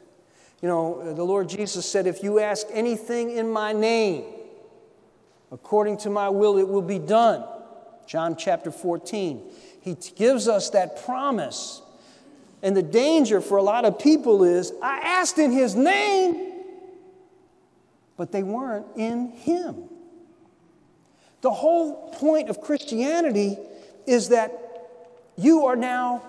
You 0.61 0.67
know, 0.67 0.99
uh, 0.99 1.13
the 1.13 1.23
Lord 1.23 1.49
Jesus 1.49 1.85
said, 1.85 2.07
If 2.07 2.23
you 2.23 2.39
ask 2.39 2.67
anything 2.71 3.31
in 3.31 3.49
my 3.49 3.73
name, 3.73 4.23
according 5.51 5.97
to 5.99 6.09
my 6.09 6.29
will, 6.29 6.57
it 6.57 6.67
will 6.67 6.81
be 6.81 6.99
done. 6.99 7.43
John 8.07 8.35
chapter 8.35 8.71
14. 8.71 9.41
He 9.81 9.95
gives 10.15 10.47
us 10.47 10.71
that 10.71 11.03
promise. 11.03 11.81
And 12.61 12.75
the 12.75 12.83
danger 12.83 13.39
for 13.39 13.57
a 13.57 13.63
lot 13.63 13.85
of 13.85 13.99
people 13.99 14.43
is 14.43 14.73
I 14.81 14.99
asked 14.99 15.37
in 15.37 15.51
his 15.51 15.75
name, 15.75 16.53
but 18.17 18.31
they 18.31 18.43
weren't 18.43 18.87
in 18.97 19.29
him. 19.29 19.85
The 21.41 21.51
whole 21.51 22.11
point 22.11 22.49
of 22.49 22.59
Christianity 22.59 23.57
is 24.05 24.29
that 24.29 24.51
you 25.37 25.65
are 25.67 25.77
now 25.77 26.23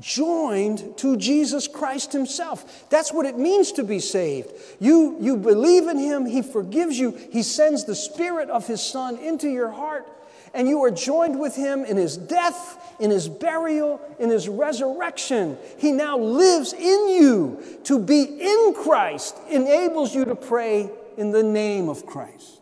joined 0.00 0.96
to 0.98 1.16
Jesus 1.16 1.68
Christ 1.68 2.12
Himself. 2.12 2.88
That's 2.90 3.12
what 3.12 3.26
it 3.26 3.38
means 3.38 3.72
to 3.72 3.84
be 3.84 3.98
saved. 3.98 4.50
You, 4.80 5.16
you 5.20 5.36
believe 5.36 5.88
in 5.88 5.98
Him, 5.98 6.26
He 6.26 6.42
forgives 6.42 6.98
you, 6.98 7.12
He 7.30 7.42
sends 7.42 7.84
the 7.84 7.94
Spirit 7.94 8.50
of 8.50 8.66
His 8.66 8.82
Son 8.82 9.18
into 9.18 9.48
your 9.48 9.70
heart, 9.70 10.08
and 10.54 10.68
you 10.68 10.82
are 10.84 10.90
joined 10.90 11.38
with 11.38 11.54
Him 11.54 11.84
in 11.84 11.96
His 11.96 12.16
death, 12.16 12.94
in 12.98 13.10
His 13.10 13.28
burial, 13.28 14.00
in 14.18 14.30
His 14.30 14.48
resurrection. 14.48 15.56
He 15.78 15.92
now 15.92 16.18
lives 16.18 16.72
in 16.72 17.08
you. 17.08 17.62
To 17.84 17.98
be 17.98 18.22
in 18.22 18.74
Christ 18.74 19.36
enables 19.50 20.14
you 20.14 20.24
to 20.24 20.34
pray 20.34 20.90
in 21.16 21.30
the 21.30 21.42
name 21.42 21.88
of 21.88 22.06
Christ. 22.06 22.60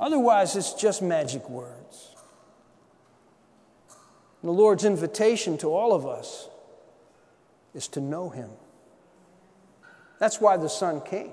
Otherwise, 0.00 0.56
it's 0.56 0.74
just 0.74 1.02
magic 1.02 1.48
words. 1.48 1.73
And 4.44 4.50
the 4.50 4.60
Lord's 4.60 4.84
invitation 4.84 5.56
to 5.56 5.68
all 5.68 5.94
of 5.94 6.06
us 6.06 6.50
is 7.74 7.88
to 7.88 8.00
know 8.02 8.28
Him. 8.28 8.50
That's 10.18 10.38
why 10.38 10.58
the 10.58 10.68
Son 10.68 11.00
came, 11.00 11.32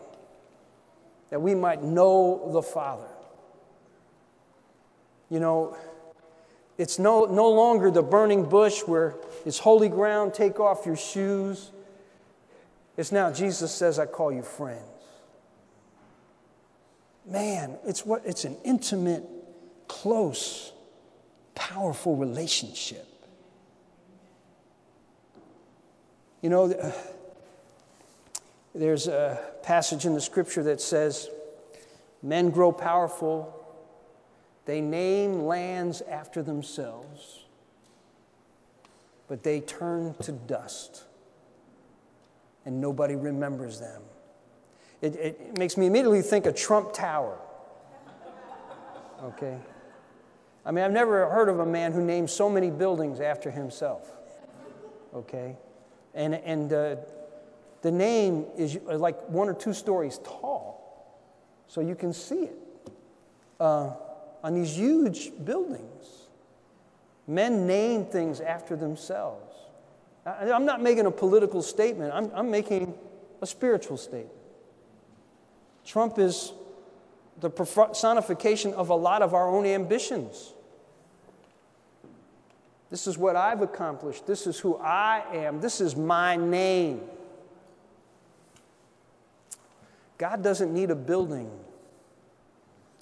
that 1.30 1.42
we 1.42 1.54
might 1.54 1.84
know 1.84 2.50
the 2.54 2.62
Father. 2.62 3.10
You 5.30 5.42
know, 5.42 5.76
it's 6.78 7.00
no, 7.00 7.26
no 7.26 7.50
longer 7.50 7.92
the 7.92 8.02
burning 8.02 8.48
bush 8.48 8.80
where 8.88 9.16
it's 9.46 9.60
holy 9.60 9.90
ground, 9.90 10.34
take 10.34 10.62
off 10.62 10.86
your 10.86 10.96
shoes. 10.96 11.70
It's 12.96 13.12
now 13.12 13.30
Jesus 13.30 13.76
says, 13.76 14.00
I 14.00 14.06
call 14.06 14.32
you 14.32 14.42
friends. 14.42 14.80
Man, 17.26 17.78
it's, 17.86 18.06
what, 18.06 18.22
it's 18.24 18.46
an 18.46 18.56
intimate, 18.64 19.26
close, 19.90 20.71
powerful 21.74 22.16
relationship. 22.16 23.08
You 26.42 26.50
know, 26.50 26.68
there's 28.76 29.08
a 29.08 29.40
passage 29.64 30.06
in 30.06 30.14
the 30.14 30.22
scripture 30.22 30.64
that 30.64 30.82
says, 30.82 31.30
Men 32.24 32.52
grow 32.52 32.72
powerful, 32.72 33.58
they 34.66 34.82
name 34.82 35.42
lands 35.42 36.02
after 36.02 36.44
themselves, 36.44 37.46
but 39.28 39.44
they 39.44 39.60
turn 39.60 40.14
to 40.22 40.32
dust, 40.32 41.04
and 42.66 42.80
nobody 42.80 43.16
remembers 43.16 43.80
them. 43.80 44.04
It, 45.02 45.16
it 45.16 45.58
makes 45.58 45.78
me 45.78 45.88
immediately 45.88 46.22
think 46.22 46.46
of 46.46 46.56
Trump 46.56 46.94
Tower. 46.94 47.40
Okay? 49.24 49.58
I 50.66 50.72
mean, 50.72 50.84
I've 50.84 50.92
never 50.92 51.30
heard 51.30 51.50
of 51.50 51.60
a 51.60 51.66
man 51.66 51.92
who 51.92 52.04
named 52.04 52.30
so 52.30 52.50
many 52.50 52.70
buildings 52.70 53.20
after 53.20 53.50
himself. 53.50 54.12
Okay? 55.14 55.58
And, 56.14 56.36
and 56.36 56.72
uh, 56.72 56.96
the 57.82 57.92
name 57.92 58.46
is 58.58 58.78
like 58.86 59.28
one 59.30 59.50
or 59.50 59.54
two 59.54 59.74
stories 59.74 60.20
tall, 60.24 60.78
so 61.68 61.82
you 61.82 61.96
can 61.96 62.14
see 62.14 62.44
it 62.44 62.58
uh, 63.60 63.92
on 64.44 64.54
these 64.54 64.78
huge 64.78 65.32
buildings. 65.44 66.28
Men 67.28 67.66
name 67.66 68.06
things 68.06 68.42
after 68.42 68.76
themselves. 68.76 69.56
I, 70.26 70.52
I'm 70.52 70.66
not 70.66 70.82
making 70.82 71.06
a 71.06 71.12
political 71.12 71.62
statement, 71.62 72.14
I'm, 72.14 72.32
I'm 72.36 72.52
making 72.52 72.94
a 73.42 73.48
spiritual 73.48 73.98
statement. 73.98 74.36
Trump 75.86 76.20
is 76.20 76.54
the 77.42 77.50
personification 77.50 78.74
of 78.74 78.90
a 78.90 78.96
lot 78.96 79.22
of 79.22 79.34
our 79.34 79.50
own 79.50 79.66
ambitions. 79.66 80.54
This 82.90 83.08
is 83.08 83.18
what 83.18 83.36
I've 83.36 83.62
accomplished. 83.62 84.28
This 84.28 84.46
is 84.46 84.60
who 84.60 84.78
I 84.78 85.24
am. 85.34 85.60
This 85.60 85.82
is 85.82 85.96
my 85.96 86.36
name. 86.36 87.02
God 90.18 90.44
doesn't 90.44 90.72
need 90.72 90.92
a 90.92 90.96
building 90.96 91.50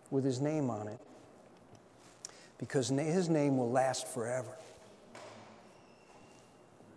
with 0.10 0.24
his 0.24 0.40
name 0.40 0.70
on 0.70 0.88
it 0.88 1.00
because 2.58 2.90
his 2.90 3.30
name 3.30 3.58
will 3.58 3.72
last 3.72 4.08
forever. 4.08 4.56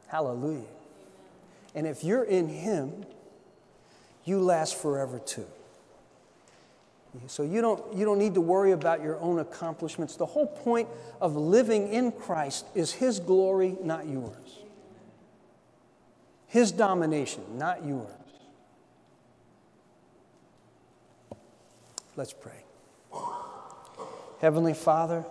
Hallelujah. 0.06 0.62
And 1.74 1.86
if 1.86 2.04
you're 2.04 2.24
in 2.24 2.48
him, 2.48 3.06
you 4.24 4.40
last 4.40 4.76
forever 4.76 5.18
too. 5.18 5.46
So 7.26 7.42
you 7.42 7.60
don't, 7.60 7.94
you 7.94 8.04
don't 8.04 8.18
need 8.18 8.34
to 8.34 8.40
worry 8.40 8.72
about 8.72 9.02
your 9.02 9.18
own 9.20 9.38
accomplishments. 9.38 10.16
The 10.16 10.26
whole 10.26 10.46
point 10.46 10.88
of 11.20 11.36
living 11.36 11.88
in 11.88 12.10
Christ 12.12 12.66
is 12.74 12.92
His 12.92 13.20
glory, 13.20 13.76
not 13.82 14.08
yours. 14.08 14.58
His 16.46 16.72
domination, 16.72 17.42
not 17.58 17.84
yours. 17.84 18.08
Let's 22.16 22.32
pray. 22.32 22.64
Heavenly 24.40 24.74
Father, 24.74 25.24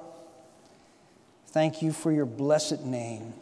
thank 1.48 1.82
you 1.82 1.92
for 1.92 2.12
your 2.12 2.26
blessed 2.26 2.82
name. 2.82 3.34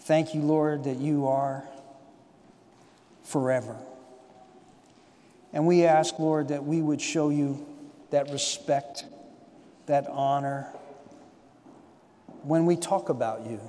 Thank 0.00 0.34
you, 0.34 0.40
Lord, 0.40 0.84
that 0.84 0.98
you 0.98 1.26
are 1.26 1.64
forever. 3.24 3.76
And 5.52 5.66
we 5.66 5.84
ask, 5.84 6.18
Lord, 6.18 6.48
that 6.48 6.64
we 6.64 6.82
would 6.82 7.00
show 7.00 7.30
you 7.30 7.66
that 8.10 8.30
respect, 8.30 9.04
that 9.86 10.06
honor 10.08 10.72
when 12.42 12.66
we 12.66 12.76
talk 12.76 13.08
about 13.08 13.46
you, 13.46 13.60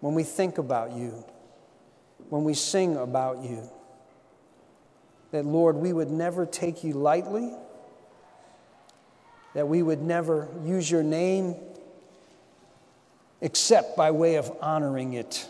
when 0.00 0.14
we 0.14 0.22
think 0.22 0.58
about 0.58 0.92
you, 0.92 1.24
when 2.30 2.44
we 2.44 2.54
sing 2.54 2.96
about 2.96 3.42
you. 3.44 3.68
That, 5.30 5.46
Lord, 5.46 5.76
we 5.76 5.92
would 5.92 6.10
never 6.10 6.44
take 6.44 6.82
you 6.82 6.94
lightly, 6.94 7.52
that 9.54 9.68
we 9.68 9.82
would 9.82 10.02
never 10.02 10.48
use 10.64 10.90
your 10.90 11.02
name 11.02 11.54
except 13.40 13.96
by 13.96 14.10
way 14.10 14.36
of 14.36 14.50
honoring 14.60 15.12
it. 15.14 15.46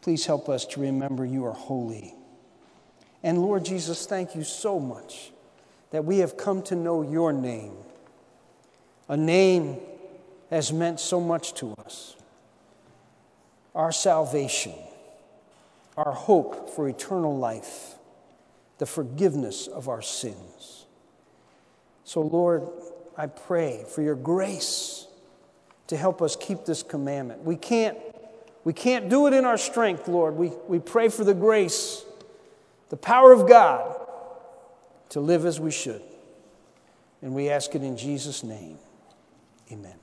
Please 0.00 0.26
help 0.26 0.48
us 0.48 0.64
to 0.66 0.80
remember 0.80 1.24
you 1.24 1.44
are 1.44 1.52
holy. 1.52 2.15
And 3.22 3.38
Lord 3.42 3.64
Jesus, 3.64 4.06
thank 4.06 4.34
you 4.34 4.44
so 4.44 4.78
much 4.78 5.32
that 5.90 6.04
we 6.04 6.18
have 6.18 6.36
come 6.36 6.62
to 6.62 6.76
know 6.76 7.02
your 7.02 7.32
name, 7.32 7.72
a 9.08 9.16
name 9.16 9.78
has 10.50 10.72
meant 10.72 11.00
so 11.00 11.20
much 11.20 11.54
to 11.54 11.74
us. 11.84 12.16
Our 13.74 13.92
salvation, 13.92 14.74
our 15.96 16.12
hope 16.12 16.70
for 16.70 16.88
eternal 16.88 17.36
life, 17.36 17.94
the 18.78 18.86
forgiveness 18.86 19.66
of 19.66 19.88
our 19.88 20.02
sins. 20.02 20.86
So, 22.04 22.22
Lord, 22.22 22.66
I 23.16 23.26
pray 23.26 23.84
for 23.88 24.02
your 24.02 24.14
grace 24.14 25.06
to 25.88 25.96
help 25.96 26.20
us 26.20 26.36
keep 26.36 26.64
this 26.64 26.82
commandment. 26.82 27.42
We 27.42 27.56
can't, 27.56 27.96
we 28.64 28.72
can't 28.72 29.08
do 29.08 29.26
it 29.26 29.32
in 29.32 29.44
our 29.44 29.58
strength, 29.58 30.08
Lord. 30.08 30.36
We, 30.36 30.52
we 30.68 30.78
pray 30.78 31.08
for 31.08 31.24
the 31.24 31.34
grace 31.34 32.04
the 32.88 32.96
power 32.96 33.32
of 33.32 33.48
God 33.48 33.94
to 35.10 35.20
live 35.20 35.44
as 35.44 35.60
we 35.60 35.70
should. 35.70 36.02
And 37.22 37.34
we 37.34 37.48
ask 37.48 37.74
it 37.74 37.82
in 37.82 37.96
Jesus' 37.96 38.44
name. 38.44 38.78
Amen. 39.72 39.96